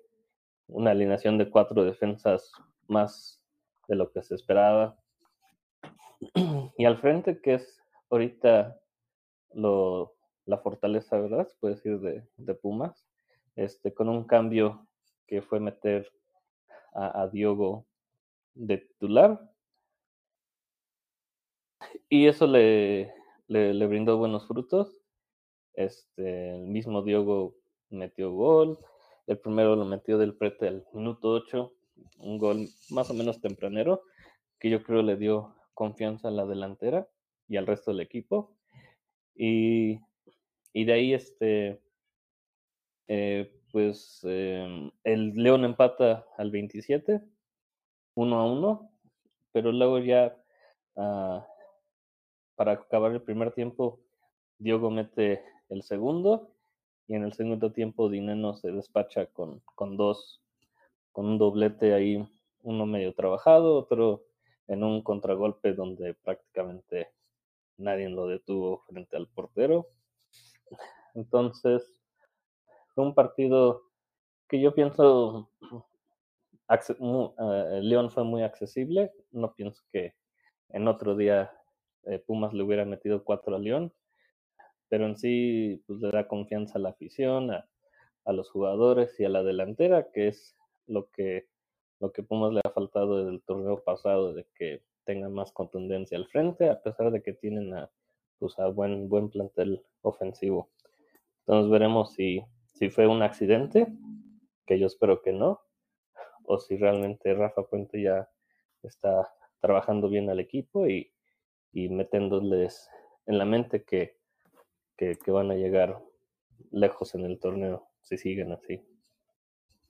[0.66, 2.52] una alineación de cuatro defensas
[2.88, 3.40] más
[3.88, 4.98] de lo que se esperaba.
[6.76, 8.80] Y al frente, que es ahorita
[9.52, 10.14] lo,
[10.46, 11.46] la fortaleza, ¿verdad?
[11.46, 13.06] Se puede decir de, de Pumas,
[13.54, 14.86] este, con un cambio
[15.26, 16.10] que fue meter
[16.94, 17.86] a, a Diogo
[18.54, 19.40] de titular.
[22.08, 23.12] Y eso le,
[23.48, 25.00] le, brindó buenos frutos.
[25.74, 27.56] Este, el mismo Diogo
[27.90, 28.78] metió gol.
[29.26, 31.72] El primero lo metió del prete al minuto 8,
[32.18, 34.02] un gol más o menos tempranero,
[34.58, 37.08] que yo creo le dio confianza a la delantera
[37.48, 38.56] y al resto del equipo.
[39.34, 40.00] Y,
[40.72, 41.80] y de ahí, este,
[43.08, 47.20] eh, pues eh, el León empata al 27,
[48.14, 48.90] 1 a 1,
[49.52, 50.36] pero luego ya
[50.96, 51.46] ah,
[52.54, 54.00] para acabar el primer tiempo,
[54.58, 56.50] Diogo mete el segundo
[57.06, 60.42] y en el segundo tiempo Dineno se despacha con, con dos,
[61.12, 62.28] con un doblete ahí,
[62.62, 64.24] uno medio trabajado, otro
[64.68, 67.08] en un contragolpe donde prácticamente
[67.78, 69.88] nadie lo detuvo frente al portero.
[71.14, 71.90] Entonces,
[72.94, 73.82] fue un partido
[74.48, 75.50] que yo pienso
[76.70, 79.12] eh, León fue muy accesible.
[79.30, 80.14] No pienso que
[80.68, 81.50] en otro día
[82.04, 83.92] eh, Pumas le hubiera metido cuatro a León,
[84.88, 87.66] pero en sí pues, le da confianza a la afición, a,
[88.26, 90.56] los jugadores y a la delantera, que es
[90.86, 91.48] lo que,
[91.98, 96.28] lo que Pumas le ha faltado del torneo pasado, de que tenga más contundencia al
[96.28, 97.90] frente, a pesar de que tienen a,
[98.38, 100.70] pues, buen, buen plantel ofensivo.
[101.40, 103.88] Entonces veremos si, si fue un accidente,
[104.64, 105.60] que yo espero que no,
[106.50, 108.28] o si realmente Rafa Puente ya
[108.82, 111.12] está trabajando bien al equipo y,
[111.72, 112.88] y metiéndoles
[113.26, 114.18] en la mente que,
[114.96, 116.02] que, que van a llegar
[116.72, 118.82] lejos en el torneo si siguen así.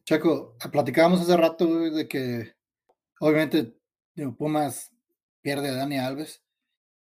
[0.05, 2.53] Chaco, platicábamos hace rato güey, de que
[3.21, 3.75] obviamente
[4.15, 4.93] digo, Pumas
[5.41, 6.43] pierde a Dani Alves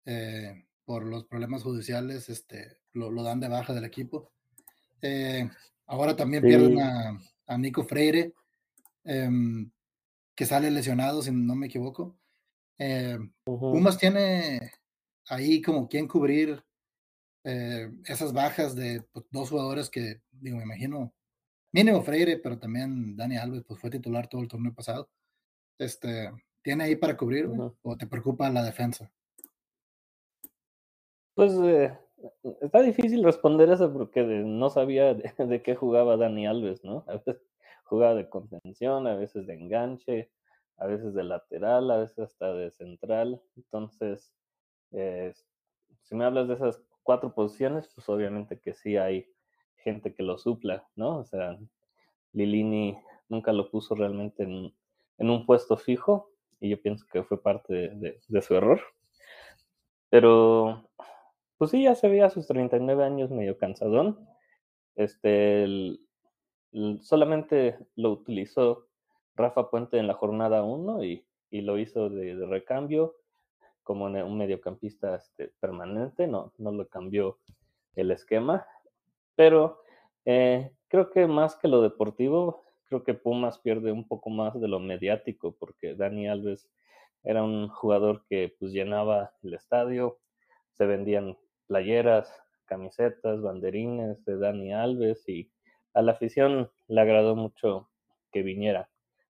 [0.04, 4.30] eh, por los problemas judiciales, este, lo, lo, dan de baja del equipo.
[5.02, 5.48] Eh,
[5.86, 6.48] ahora también Sí.
[6.48, 8.32] pierden a, a Nico Freire,
[9.04, 9.70] em,
[10.34, 12.18] que sale lesionado, si no me equivoco.
[12.78, 13.18] Eh.
[13.44, 14.72] Pumas tiene
[15.28, 16.62] ahí como quien cubrir
[17.44, 21.14] eh, esas bajas de pues, dos jugadores que, digo, me imagino,
[21.72, 25.08] mínimo Freire, pero también Dani Alves, pues fue titular todo el torneo pasado.
[25.78, 26.30] Este,
[26.62, 27.48] ¿tiene ahí para cubrir.
[27.82, 29.10] ¿O te preocupa la defensa?
[31.34, 31.96] Pues eh,
[32.60, 37.04] está difícil responder eso porque no sabía de, de qué jugaba Dani Alves, ¿no?
[37.88, 40.30] Jugaba de contención, a veces de enganche,
[40.76, 43.40] a veces de lateral, a veces hasta de central.
[43.56, 44.34] Entonces,
[44.92, 45.32] eh,
[46.02, 49.26] si me hablas de esas cuatro posiciones, pues obviamente que sí hay
[49.76, 51.18] gente que lo supla, ¿no?
[51.18, 51.58] O sea,
[52.32, 52.98] Lilini
[53.30, 54.74] nunca lo puso realmente en,
[55.16, 58.80] en un puesto fijo y yo pienso que fue parte de, su error.
[60.10, 60.90] Pero,
[61.56, 64.18] pues sí, ya se veía a sus 39 años medio cansadón.
[64.96, 66.07] Este, el-
[67.00, 68.86] solamente lo utilizó
[69.34, 73.16] Rafa Puente en la jornada 1 y, y lo hizo de, recambio
[73.82, 77.38] como un mediocampista este, permanente, no, no lo cambió
[77.96, 78.66] el esquema.
[79.34, 79.82] Pero
[80.26, 84.68] eh, creo que más que lo deportivo, creo que Pumas pierde un poco más de
[84.68, 86.68] lo mediático, porque Dani Alves
[87.22, 90.18] era un jugador que pues llenaba el estadio,
[90.72, 92.32] se vendían playeras,
[92.66, 95.50] camisetas, banderines de Dani Alves y
[95.98, 97.90] a la afición le agradó mucho
[98.30, 98.88] que viniera.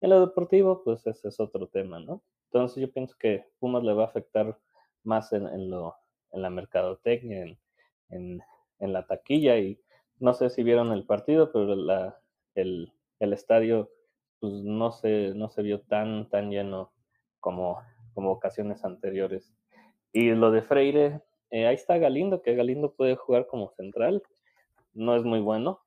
[0.02, 2.22] En lo deportivo, pues ese es otro tema, ¿no?
[2.48, 4.60] Entonces yo pienso que Pumas le va a afectar
[5.04, 5.95] más en, en lo,
[6.32, 7.56] en la mercadotecnia,
[8.10, 8.41] en,
[8.80, 9.80] en, la taquilla y
[10.19, 11.74] no sé si vieron el partido, pero
[12.56, 13.89] el, el estadio
[14.41, 16.91] pues no se, no se vio tan, tan lleno
[17.39, 17.82] como,
[18.13, 19.54] como ocasiones anteriores.
[20.12, 24.24] Y lo de Freire, eh, ahí está Galindo, que Galindo puede jugar como central,
[24.93, 25.80] no es muy bueno,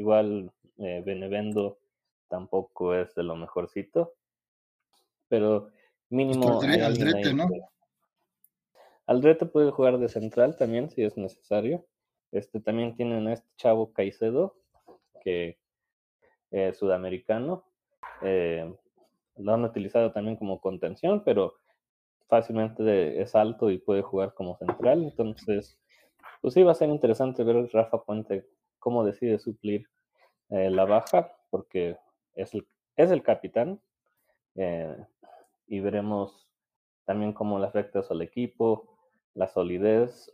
[0.00, 1.78] igual eh, Benevendo
[2.28, 4.14] tampoco es de lo mejorcito,
[5.28, 5.70] pero
[6.08, 7.48] mínimo hay alguien Aldrete, ¿no?
[7.48, 7.60] que-
[9.06, 11.86] Aldrete puede jugar de central también si es necesario.
[12.32, 14.54] Este también tienen a este chavo Caicedo,
[15.20, 15.58] que
[16.50, 17.64] es sudamericano.
[18.22, 18.72] Eh,
[19.36, 21.54] lo han utilizado también como contención, pero
[22.28, 25.02] fácilmente es alto y puede jugar como central.
[25.02, 25.76] Entonces,
[26.40, 28.46] pues sí va a ser interesante ver Rafa Puente
[28.80, 29.88] cómo decide suplir
[30.48, 31.96] eh, la baja, porque
[32.34, 32.66] es el,
[32.96, 33.80] es el capitán.
[34.56, 34.96] eh,
[35.68, 36.48] y veremos
[37.04, 38.98] también cómo le afecta eso al equipo,
[39.34, 40.32] la solidez.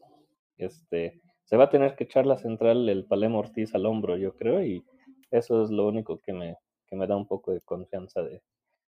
[0.57, 4.35] Este, se va a tener que echar la central el Palemo Ortiz al hombro, yo
[4.35, 4.85] creo, y
[5.31, 6.57] eso es lo único que me,
[6.87, 8.43] que me da un poco de confianza de,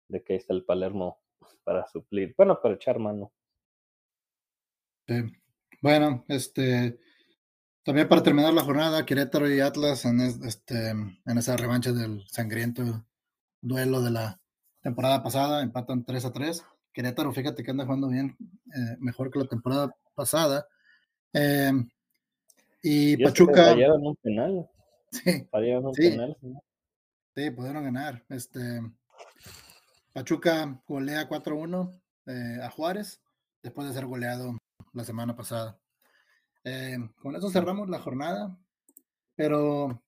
[0.07, 1.19] de que ahí está el Palermo
[1.63, 3.31] para suplir, bueno, para echar mano.
[5.81, 6.99] Bueno, este,
[7.87, 12.27] también para terminar la jornada, Querétaro y Atlas en, es- este, en esa revancha del
[12.27, 13.05] sangriento
[13.61, 14.41] duelo de la
[14.81, 16.65] temporada pasada, empatan 3 a 3.
[16.91, 18.35] Querétaro, fíjate que anda jugando bien,
[18.75, 20.67] eh, mejor que la temporada pasada.
[21.31, 21.71] Eh,
[22.83, 24.69] y Pachuca, un penal,
[25.11, 26.09] sí, fallaron un Sí.
[26.09, 26.37] penal.
[26.41, 26.61] ¿no?
[27.35, 28.21] sí, pudieron ganar.
[28.27, 28.81] Este,
[30.11, 33.21] Pachuca golea 4-1 eh, a Juárez,
[33.63, 34.57] después de ser goleado
[34.91, 35.79] la semana pasada.
[36.69, 38.57] Eh, con eso cerramos la jornada,
[39.37, 40.03] pero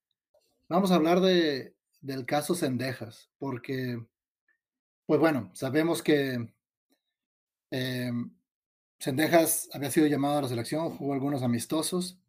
[0.67, 4.05] vamos a hablar de, del caso Cendejas, porque,
[5.05, 6.53] pues bueno, sabemos que
[7.71, 8.11] eh,
[8.99, 12.19] Cendejas había sido llamado a la selección, jugó algunos amistosos,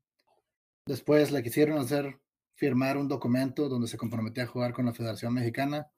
[0.87, 2.21] después le quisieron hacer
[2.55, 5.90] firmar un documento donde se comprometía a jugar con la Federación Mexicana,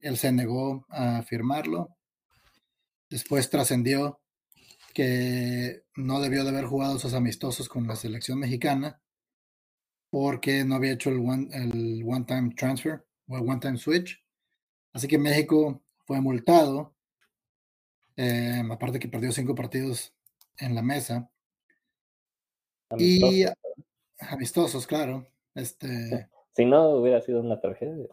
[0.00, 1.96] él se negó a firmarlo,
[3.08, 4.20] después trascendió
[4.92, 9.00] que no debió de haber jugado esos amistosos con la selección mexicana
[10.10, 14.22] porque no había hecho el one, el one time transfer o el one time switch.
[14.92, 16.94] Así que México fue multado,
[18.16, 20.12] eh, aparte que perdió cinco partidos
[20.58, 21.30] en la mesa.
[22.98, 23.54] Y Amistoso.
[24.18, 25.26] amistosos, claro.
[25.54, 28.08] Este, Si no, hubiera sido una tragedia.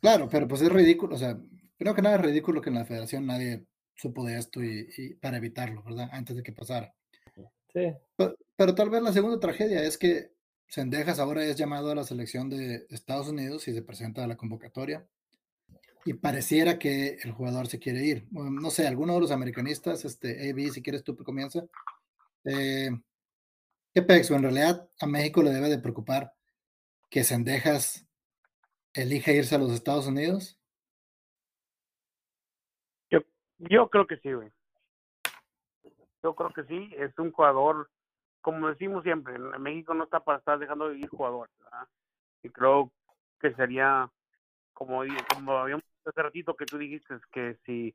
[0.00, 1.14] claro, pero pues es ridículo.
[1.14, 1.38] O sea,
[1.78, 3.64] creo que nada es ridículo que en la federación nadie
[3.96, 6.08] supo de esto y, y para evitarlo, ¿verdad?
[6.12, 6.94] Antes de que pasara.
[7.72, 10.36] Sí, Pero, pero tal vez la segunda tragedia es que
[10.68, 14.36] Sendejas ahora es llamado a la selección de Estados Unidos y se presenta a la
[14.36, 15.06] convocatoria.
[16.04, 18.26] Y pareciera que el jugador se quiere ir.
[18.30, 21.66] Bueno, no sé, alguno de los americanistas, este, AB, si quieres tú comienza.
[22.44, 22.90] Eh,
[23.92, 24.30] ¿Qué pex?
[24.30, 26.32] En realidad a México le debe de preocupar
[27.10, 28.06] que Sendejas
[28.92, 30.55] elija irse a los Estados Unidos.
[33.58, 34.50] Yo, creo que sí, güey.
[36.22, 36.92] Yo creo que sí.
[36.96, 37.90] Es un jugador,
[38.40, 41.54] como decimos siempre, México no está para estar dejando de ir jugadores.
[42.42, 42.92] Y creo
[43.40, 44.10] que sería,
[44.72, 45.02] como,
[45.34, 47.94] como habíamos hace ratito que tú dijiste, que si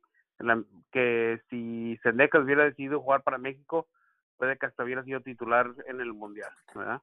[0.90, 3.88] que si Sendejas hubiera decidido jugar para México,
[4.36, 7.00] puede que hasta hubiera sido titular en el Mundial, ¿verdad?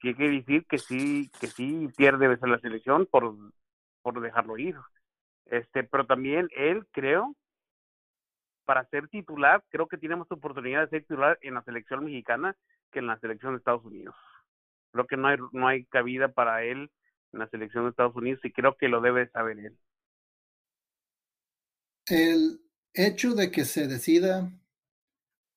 [0.00, 3.34] Que quiere decir que sí, que sí pierde la selección por,
[4.00, 4.76] por dejarlo ir.
[5.46, 7.34] Este, pero también él, creo,
[8.64, 12.56] para ser titular, creo que tiene más oportunidad de ser titular en la selección mexicana
[12.90, 14.14] que en la selección de Estados Unidos.
[14.92, 16.90] Creo que no hay, no hay cabida para él
[17.32, 19.78] en la selección de Estados Unidos y creo que lo debe saber él.
[22.06, 22.60] El
[22.92, 24.50] hecho de que se decida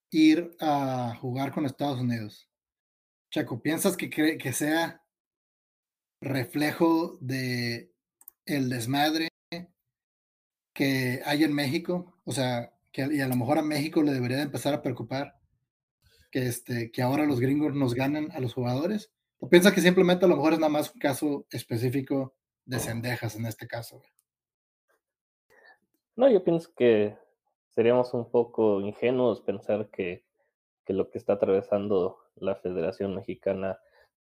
[0.09, 2.49] ir a jugar con Estados Unidos,
[3.29, 5.03] Chaco, ¿piensas que, que sea
[6.21, 7.93] reflejo de
[8.45, 9.26] el desmadre
[10.77, 12.13] que hay en México?
[12.23, 15.33] O sea, que y a lo mejor a México le debería de empezar a preocupar
[16.29, 19.11] que, este, que ahora los gringos nos ganan a los jugadores.
[19.39, 23.35] ¿O piensas que simplemente a lo mejor es nada más un caso específico de Cendejas
[23.35, 24.03] en este caso?
[26.15, 27.17] No, yo pienso que
[27.69, 30.25] seríamos un poco ingenuos pensar que,
[30.85, 33.79] que lo que está atravesando la Federación Mexicana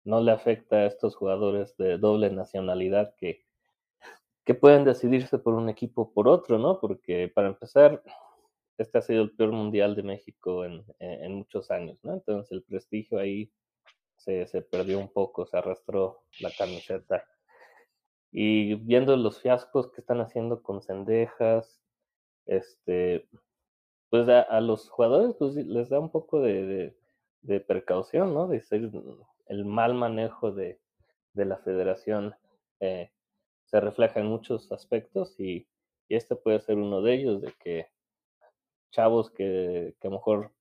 [0.02, 3.44] no le afecta a estos jugadores de doble nacionalidad que,
[4.44, 6.80] que pueden decidirse por un equipo o por otro, ¿no?
[6.80, 8.02] Porque para empezar,
[8.78, 12.14] este ha sido el peor mundial de México en, en, muchos años, ¿no?
[12.14, 13.52] Entonces el prestigio ahí
[14.16, 17.24] se, se perdió un poco, se arrastró la camiseta.
[18.32, 21.80] Y viendo los fiascos que están haciendo con Cendejas,
[22.46, 23.28] este,
[24.10, 26.96] pues a, a los jugadores pues, les da un poco de, de,
[27.42, 28.48] de precaución, ¿no?
[28.48, 28.90] De ser
[29.46, 30.80] el mal manejo de,
[31.34, 32.34] de la federación
[32.80, 33.10] eh,
[33.72, 35.66] se refleja en muchos aspectos y,
[36.08, 37.86] este puede ser uno de ellos, de que
[38.90, 40.52] chavos que, que a lo mejor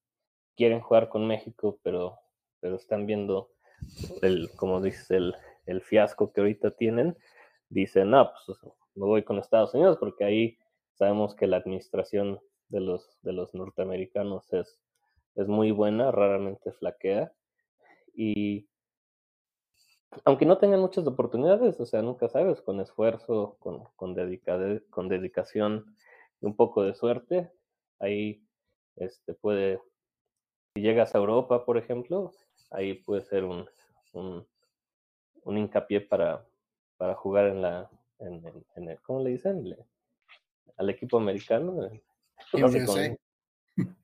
[0.56, 2.20] quieren jugar con México, pero,
[2.62, 3.52] pero están viendo
[4.22, 7.18] el, como dices, el, el fiasco que ahorita tienen,
[7.68, 8.60] dicen, no, pues
[8.96, 10.58] me voy con Estados Unidos porque ahí
[10.94, 14.80] sabemos que la administración de los, de los norteamericanos es,
[15.36, 17.34] es muy buena, raramente flaquea.
[18.14, 18.70] Y
[20.26, 24.58] aunque no tengan muchas oportunidades, o sea, nunca sabes, con esfuerzo, con, con, dedica
[24.90, 25.96] con dedicación
[26.42, 27.52] y un poco de suerte,
[28.00, 28.44] ahí
[28.96, 29.80] este, puede,
[30.74, 32.32] si llegas a Europa, por ejemplo,
[32.72, 33.68] ahí puede ser un,
[34.14, 34.46] un,
[35.44, 36.46] un hincapié para,
[36.98, 39.68] para jugar en la, en, en, en el, ¿cómo le dicen?
[39.68, 39.78] Le,
[40.78, 41.90] al equipo americano.
[42.54, 42.98] No sé cómo,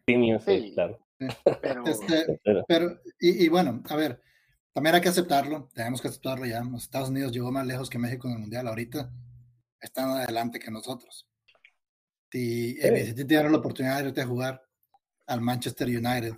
[0.05, 0.99] Team sí, claro.
[1.61, 4.21] Pero, este, pero y, y, bueno, a ver,
[4.77, 6.63] también hay que aceptarlo, tenemos que aceptarlo ya.
[6.63, 9.11] Los Estados Unidos llegó más lejos que México en el Mundial, ahorita
[9.81, 11.27] están adelante que nosotros.
[12.31, 12.79] Si, sí.
[12.79, 14.63] eh, te dieron la oportunidad de irte a jugar
[15.25, 16.35] al Manchester United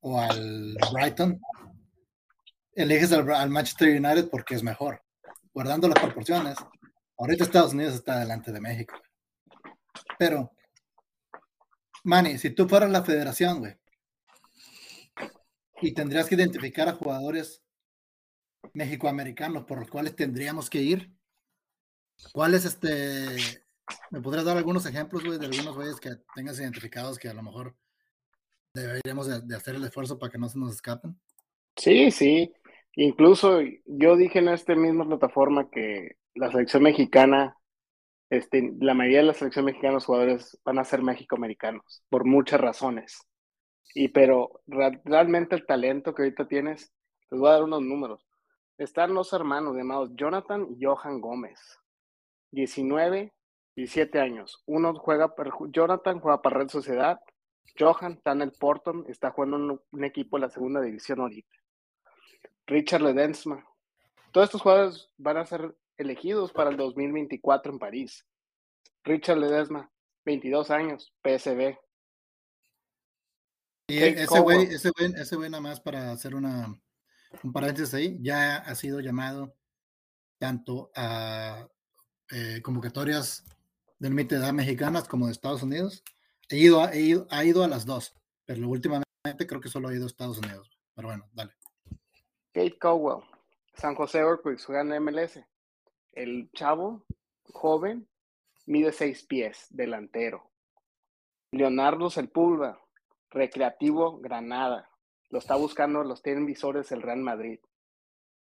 [0.00, 1.38] o al Brighton,
[2.74, 5.02] eliges al, al Manchester United porque es mejor,
[5.52, 6.56] guardando las proporciones.
[7.18, 8.94] Ahorita Estados Unidos está delante de México.
[10.18, 10.52] Pero,
[12.04, 13.76] Manny, si tú fueras la federación, güey,
[15.82, 17.62] y tendrías que identificar a jugadores
[18.72, 21.12] mexicoamericanos por los cuales tendríamos que ir,
[22.32, 23.64] ¿cuáles este,
[24.10, 27.76] me podrías dar algunos ejemplos, de algunos güeyes que tengas identificados que a lo mejor
[28.74, 31.18] deberíamos de, de hacer el esfuerzo para que no se nos escapen?
[31.76, 32.52] Sí, sí.
[32.94, 37.56] Incluso yo dije en esta misma plataforma que la selección mexicana
[38.32, 42.58] este, la mayoría de la selección mexicana los jugadores van a ser mexicoamericanos por muchas
[42.62, 43.28] razones.
[43.94, 46.92] Y pero re realmente el talento que ahorita tienes,
[47.30, 48.26] les voy a dar unos números.
[48.78, 51.78] Están los hermanos llamados Jonathan y Johan Gómez,
[52.52, 53.32] 19,
[53.76, 54.62] 17 años.
[54.66, 55.34] Uno juega,
[55.68, 57.20] Jonathan juega para Red Sociedad,
[57.78, 61.56] Johan está en el Porton, está jugando un, un equipo de la segunda división ahorita.
[62.66, 63.66] Richard Ledensma.
[64.32, 68.26] Todos estos jugadores van a ser elegidos para el 2024 en París.
[69.04, 69.90] Richard Ledesma,
[70.24, 71.76] 22 años, PSB.
[73.92, 76.80] Y Kate ese güey, ese güey, ese güey nada más para hacer una,
[77.42, 79.54] un paréntesis ahí, ya ha sido llamado
[80.38, 81.68] tanto a
[82.30, 83.44] eh, convocatorias
[83.98, 86.02] de edad mexicanas como de Estados Unidos.
[86.48, 88.14] He ido, he ido, ha ido a las dos,
[88.46, 89.04] pero últimamente
[89.46, 90.70] creo que solo ha ido a Estados Unidos.
[90.94, 91.52] Pero bueno, dale.
[92.54, 93.22] Kate Cowell,
[93.74, 95.38] San José Earthquakes, juega en MLS.
[96.12, 97.04] El chavo,
[97.52, 98.08] joven,
[98.64, 100.50] mide seis pies, delantero.
[101.50, 102.81] Leonardo Sepúlveda,
[103.32, 104.88] Recreativo Granada.
[105.30, 107.60] Lo está buscando, los tienen visores el Real Madrid.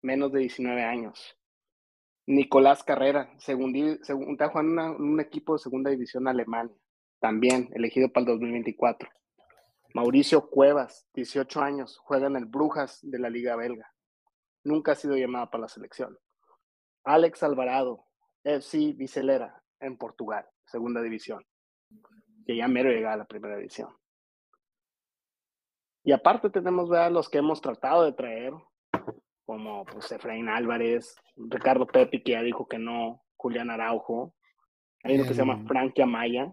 [0.02, 1.36] Menos de 19 años.
[2.26, 6.76] Nicolás Carrera, segundi- segun- está jugando en un equipo de segunda división Alemania.
[7.20, 9.08] También elegido para el 2024.
[9.94, 13.92] Mauricio Cuevas, 18 años, juega en el Brujas de la Liga Belga.
[14.64, 16.18] Nunca ha sido llamado para la selección.
[17.04, 18.04] Alex Alvarado,
[18.44, 21.44] FC Vicelera, en Portugal, segunda división.
[22.46, 23.88] Que ya mero llega a la primera división.
[26.08, 28.54] Y aparte tenemos los que hemos tratado de traer,
[29.44, 34.34] como pues, Efraín Álvarez, Ricardo Pepi, que ya dijo que no, Julián Araujo.
[35.02, 36.50] Hay uno que se llama Frankie Amaya,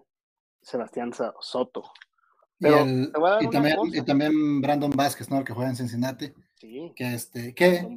[0.61, 1.83] Sebastián Soto.
[2.59, 3.13] Y, el-
[3.49, 3.97] también, cosa.
[3.97, 5.37] y también Brandon Vázquez, ¿no?
[5.37, 6.33] El que juega en Cincinnati.
[6.55, 7.87] Sí, Que este, que,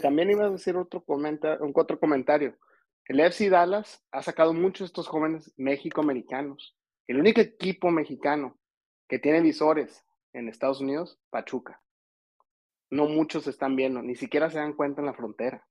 [0.00, 2.56] También iba a decir otro, comenta, un otro comentario.
[3.06, 6.76] El FC Dallas ha sacado muchos de estos jóvenes México-americanos.
[7.08, 8.56] El único equipo mexicano
[9.08, 11.80] que tiene visores en Estados Unidos, Pachuca.
[12.90, 15.66] No muchos están viendo, ni siquiera se dan cuenta en la frontera.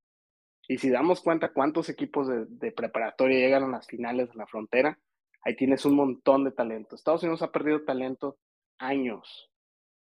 [0.68, 5.00] Y si damos cuenta cuántos equipos de, preparatoria llegan a las finales de la frontera,
[5.44, 6.96] ahí tienes un montón de talento.
[6.96, 8.38] Estados Unidos ha perdido talento
[8.78, 9.52] años.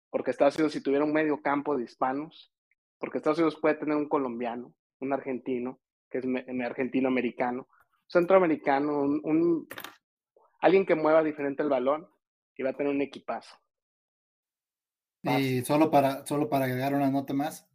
[0.10, 2.51] Porque Estados Unidos, si tuviera un medio campo de hispanos,
[2.97, 5.80] porque Estados Unidos puede tener un colombiano, un argentino,
[6.10, 7.68] que es me- me- argentino-americano,
[8.08, 9.68] centroamericano, un, un-
[10.62, 12.08] alguien que mueva diferente el balón
[12.56, 13.56] y va a tener un equipazo.
[15.24, 17.65] Y solo para, solo para agregar una nota más,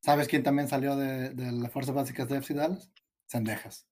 [0.00, 2.92] ¿sabes quién también salió de, de las fuerzas básicas de FC Dallas?
[3.26, 3.88] Sendejas.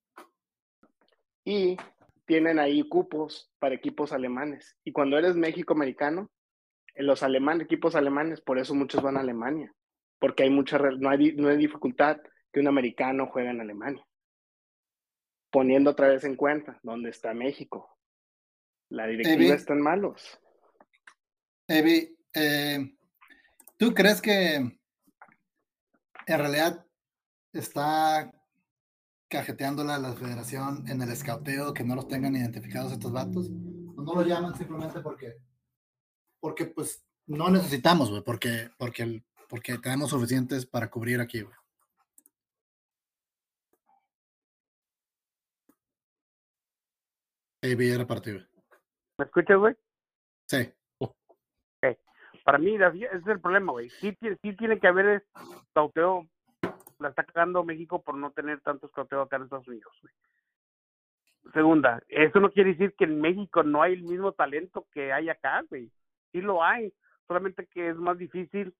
[1.44, 1.76] Y
[2.26, 4.76] tienen ahí cupos para equipos alemanes.
[4.84, 6.30] Y cuando eres México-americano,
[6.94, 9.72] en los alemanes, equipos alemanes, por eso muchos van a Alemania,
[10.18, 12.18] porque hay mucha, no hay, no hay dificultad
[12.52, 14.04] que un americano juegue en Alemania.
[15.50, 17.96] Poniendo otra vez en cuenta dónde está México.
[18.90, 19.50] La directiva Evi.
[19.52, 20.40] está en malos.
[21.68, 22.96] Evi, eh,
[23.76, 24.78] ¿tú crees que en
[26.26, 26.86] realidad
[27.52, 28.32] está
[29.28, 33.48] cajeteándola a la federación en el escauteo que no los tengan identificados estos vatos?
[33.96, 35.34] ¿O no los llaman simplemente porque,
[36.40, 41.54] porque pues no necesitamos, güey, porque, porque, porque tenemos suficientes para cubrir aquí, güey?
[47.60, 48.40] Era partido.
[49.18, 49.74] ¿Me escuchas, güey?
[50.46, 50.72] Sí.
[52.48, 53.90] Para mí, ese es el problema, güey.
[53.90, 55.22] Sí, sí tiene que haber
[55.74, 56.26] cauteo.
[56.98, 60.14] La está cagando México por no tener tantos cauteos acá en Estados Unidos, güey.
[61.52, 65.28] Segunda, eso no quiere decir que en México no hay el mismo talento que hay
[65.28, 65.92] acá, güey.
[66.32, 66.90] Sí lo hay,
[67.26, 68.74] solamente que es más difícil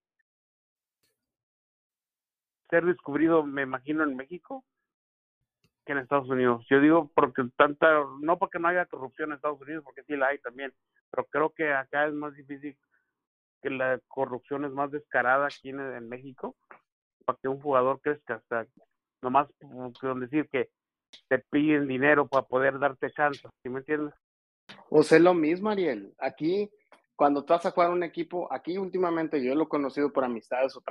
[2.71, 4.65] ser descubrido, me imagino, en México
[5.85, 6.65] que en Estados Unidos.
[6.71, 10.29] Yo digo porque tanta, no porque no haya corrupción en Estados Unidos, porque sí la
[10.29, 10.73] hay también,
[11.11, 12.75] pero creo que acá es más difícil
[13.63, 16.57] que la corrupción es más descarada aquí en, en México
[17.25, 18.43] para que un jugador crezca.
[18.49, 18.67] Sea,
[19.23, 19.49] nomás
[20.01, 20.71] con decir que
[21.29, 24.15] te piden dinero para poder darte chance, ¿sí me entiendes?
[24.91, 26.15] O sea, es lo mismo, Ariel.
[26.19, 26.71] Aquí,
[27.17, 30.77] cuando tú vas a jugar un equipo, aquí últimamente yo lo he conocido por amistades
[30.77, 30.83] o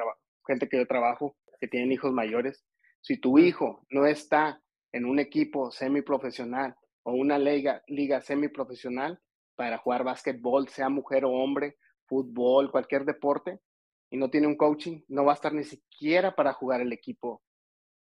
[0.45, 2.65] gente que yo trabajo, que tienen hijos mayores.
[3.01, 4.61] Si tu hijo no está
[4.91, 9.19] en un equipo semiprofesional o una liga, liga semiprofesional
[9.55, 11.77] para jugar básquetbol, sea mujer o hombre,
[12.07, 13.59] fútbol, cualquier deporte,
[14.09, 17.41] y no tiene un coaching, no va a estar ni siquiera para jugar el equipo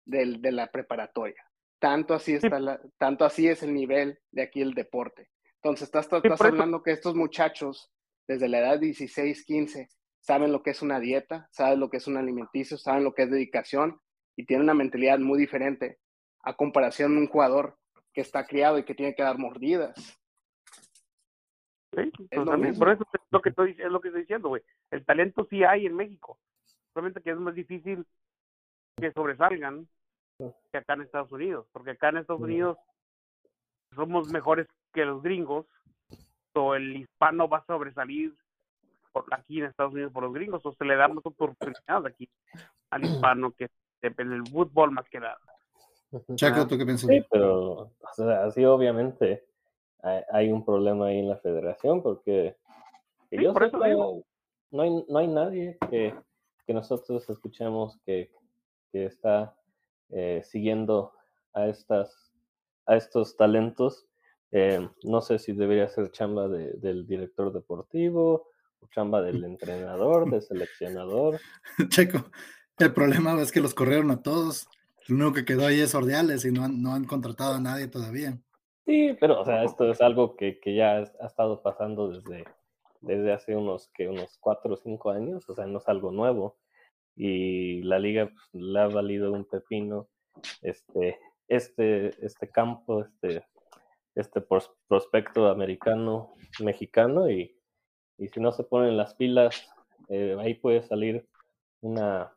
[0.06, 1.43] del, de la preparatoria.
[1.80, 5.30] Tanto así, está la- tanto así es el nivel de aquí el deporte.
[5.56, 6.43] Entonces, estás, estás eso.
[6.45, 7.89] hablando que estos muchachos,
[8.28, 9.89] desde la edad de 16, 15,
[10.20, 13.24] saben lo que es una dieta, saben lo que es un alimenticio, saben lo que
[13.24, 13.99] es dedicación
[14.36, 15.99] y tienen una mentalidad muy diferente
[16.41, 17.78] a comparación de un jugador
[18.14, 20.20] que está criado y que tiene que dar mordidas.
[21.96, 22.86] Sí, pues lo también, mismo.
[22.86, 24.64] por eso es lo que estoy, es lo que estoy diciendo, güey.
[24.91, 26.38] El talento sí hay en México,
[26.94, 28.06] solamente que es más difícil
[28.98, 29.88] que sobresalgan
[30.38, 32.78] que acá en Estados Unidos, porque acá en Estados Unidos
[33.96, 35.66] somos mejores que los gringos,
[36.56, 38.36] o el hispano va a sobresalir
[39.12, 42.30] por aquí en Estados Unidos por los gringos, o se le da más oportunidad aquí
[42.89, 43.70] al hispano que
[44.02, 45.38] depende del fútbol más que nada.
[46.36, 47.10] Chaco, ¿tú qué piensas?
[47.10, 49.46] Sí, pero o sea, así obviamente
[50.04, 52.56] hay, hay un problema ahí en la federación porque
[53.32, 54.24] Sí, yo por sepa, digo.
[54.72, 56.14] no hay, no hay nadie que,
[56.68, 58.32] que nosotros escuchemos que,
[58.91, 59.56] que está
[60.10, 61.14] eh, siguiendo
[61.54, 62.32] a estas
[62.86, 64.06] a estos talentos.
[64.51, 68.47] Eh, no sé si debería ser chamba de- del director deportivo
[68.91, 71.39] chamba del entrenador, del seleccionador.
[71.89, 72.26] Checo,
[72.78, 74.68] el problema es que los corrieron a todos.
[75.08, 77.88] Lo único que quedó ahí es Ordiales y no han, no han contratado a nadie
[77.88, 78.38] todavía.
[78.86, 82.44] Sí, pero o sea, esto es algo que, que ya ha estado pasando desde,
[83.02, 86.58] desde hace unos, que unos cuatro o cinco años, o sea, no es algo nuevo.
[87.16, 90.10] Y la liga pues, le ha valido un pepino
[90.62, 93.46] este, este, este campo, este,
[94.16, 97.56] este pros- prospecto americano, mexicano, y,
[98.18, 99.70] y si no se ponen las pilas,
[100.10, 101.28] eh, ahí puede salir
[101.82, 102.36] una,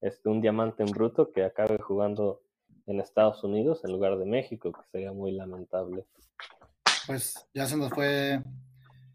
[0.00, 2.43] este, un diamante en bruto que acabe jugando
[2.86, 6.06] en Estados Unidos en lugar de México, que sería muy lamentable.
[7.06, 8.42] Pues ya se nos fue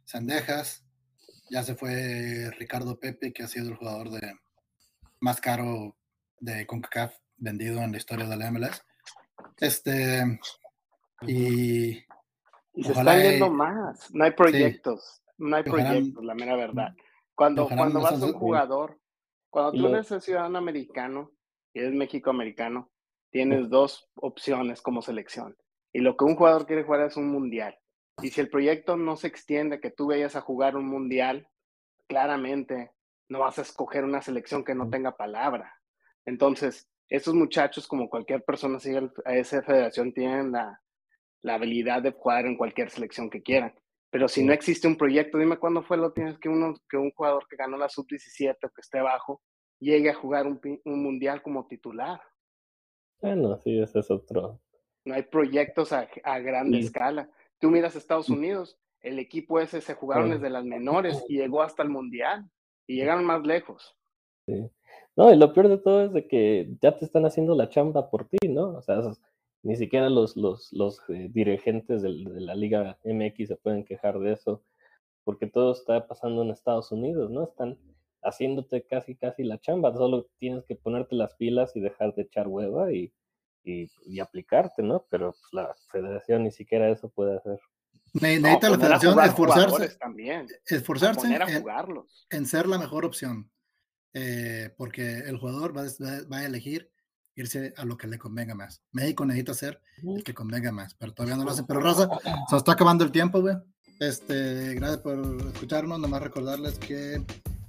[0.06, 0.86] Sendejas,
[1.50, 4.34] ya se fue Ricardo Pepe, que ha sido el jugador de
[5.20, 5.96] más caro
[6.40, 8.82] de CONCACAF vendido en la historia de la MLS.
[9.58, 10.40] Este,
[11.28, 11.90] y
[12.74, 14.14] Y se están yendo y- más.
[14.14, 15.22] No hay proyectos.
[15.38, 16.96] No hay ojalá- proyectos, la mera verdad.
[17.36, 19.00] Cuando, cuando vas a un jugador,
[19.50, 21.32] cuando tú eres ciudadano americano
[21.74, 22.90] y eres México-americano,
[23.32, 25.56] tienes dos opciones como selección.
[25.94, 27.78] Y lo que un jugador quiere jugar es un mundial.
[28.22, 31.48] Y si el proyecto no se extiende, que tú vayas a jugar un mundial,
[32.08, 32.92] claramente
[33.30, 35.74] no vas a escoger una selección que no tenga palabra.
[36.26, 40.82] Entonces, estos muchachos, como cualquier persona sigue a esa federación, tienen la,
[41.42, 43.74] la habilidad de jugar en cualquier selección que quieran.
[44.12, 47.12] Pero si no existe un proyecto, dime cuándo fue lo tienes que, uno, que un
[47.12, 49.42] jugador que ganó la sub-17 o que esté abajo
[49.80, 52.20] llegue a jugar un, un mundial como titular.
[53.22, 54.60] Bueno, sí, ese es otro.
[55.06, 57.30] No hay proyectos a, a grande Y- escala.
[57.60, 60.34] Tú miras Estados Unidos, el equipo ese se jugaron Sí.
[60.34, 62.50] desde las menores y llegó hasta el mundial
[62.88, 63.96] y llegaron más lejos.
[65.16, 68.10] No, y lo peor de todo es de que ya te están haciendo la chamba
[68.10, 68.78] por ti, ¿no?
[68.78, 69.22] O sea, esos-
[69.62, 74.32] ni siquiera los, los, los eh, dirigentes de la Liga MX se pueden quejar de
[74.32, 74.64] eso,
[75.26, 77.44] porque todo está pasando en Estados Unidos, ¿no?
[77.44, 77.78] Están
[78.22, 82.48] haciéndote casi, casi la chamba, solo tienes que ponerte las pilas y dejar de echar
[82.48, 83.14] hueva y,
[83.64, 85.06] y, y aplicarte, ¿no?
[85.10, 87.60] Pero pues, la federación ni siquiera eso puede hacer.
[88.14, 90.48] ne- No, necesita la a federación esforzarse, también.
[90.66, 92.28] esforzarse Poner a en, jugarlos.
[92.30, 93.50] en ser la mejor opción,
[94.14, 96.92] eh, porque el jugador va, a- va a elegir
[97.36, 98.84] irse a lo que le convenga más.
[98.92, 101.66] México necesita ser el que convenga más, pero todavía no lo hacen.
[101.66, 103.56] Pero Raza, se nos está acabando el tiempo, güey.
[104.02, 105.20] Este, gracias por
[105.54, 106.00] escucharnos.
[106.00, 107.24] Nomás recordarles que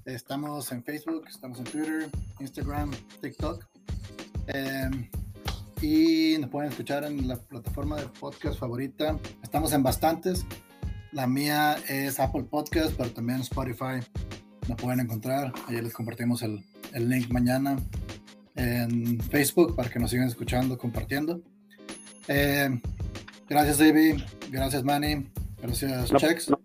[0.05, 2.91] estamos en Facebook, estamos en Twitter, Instagram,
[3.21, 3.67] TikTok.
[4.47, 5.09] em,
[5.83, 9.19] y nos pueden escuchar en la plataforma de podcast favorita.
[9.43, 10.45] Estamos en bastantes.
[11.13, 14.01] La mía es Apple Podcast, pero también Spotify.
[14.69, 15.53] Nos pueden encontrar.
[15.67, 17.77] Ahí les compartimos el, el link mañana
[18.57, 21.41] en Facebook para que nos sigan escuchando, compartiendo.
[22.29, 22.69] Eh,
[23.49, 24.21] gracias, David.
[24.51, 25.31] Gracias, Manny.
[25.63, 26.51] Gracias, No, Chex.
[26.51, 26.61] no,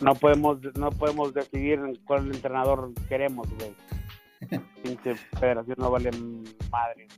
[0.00, 3.74] no podemos no podemos decidir cuál entrenador queremos, güey.
[4.82, 6.10] Pinche federación no vale
[6.70, 7.08] madre.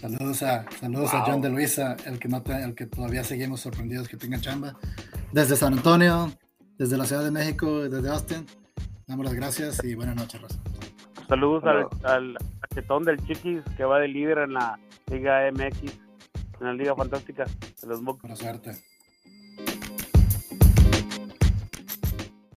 [0.00, 1.20] Saludos a, saludos a.
[1.24, 4.76] John de Luisa, el que, no te- el que todavía seguimos sorprendidos que tenga chamba.
[5.32, 6.32] Desde San Antonio,
[6.76, 8.44] desde la Ciudad de México, desde Austin.
[9.06, 10.58] Damos las gracias y buenas noches, Raza.
[11.28, 14.78] Saludos al, al del Chiquis que va de líder en la
[15.10, 15.82] Liga MX,
[16.60, 17.44] en la Liga Fantástica
[17.80, 18.22] de los Bucks.
[18.22, 18.72] Buena suerte.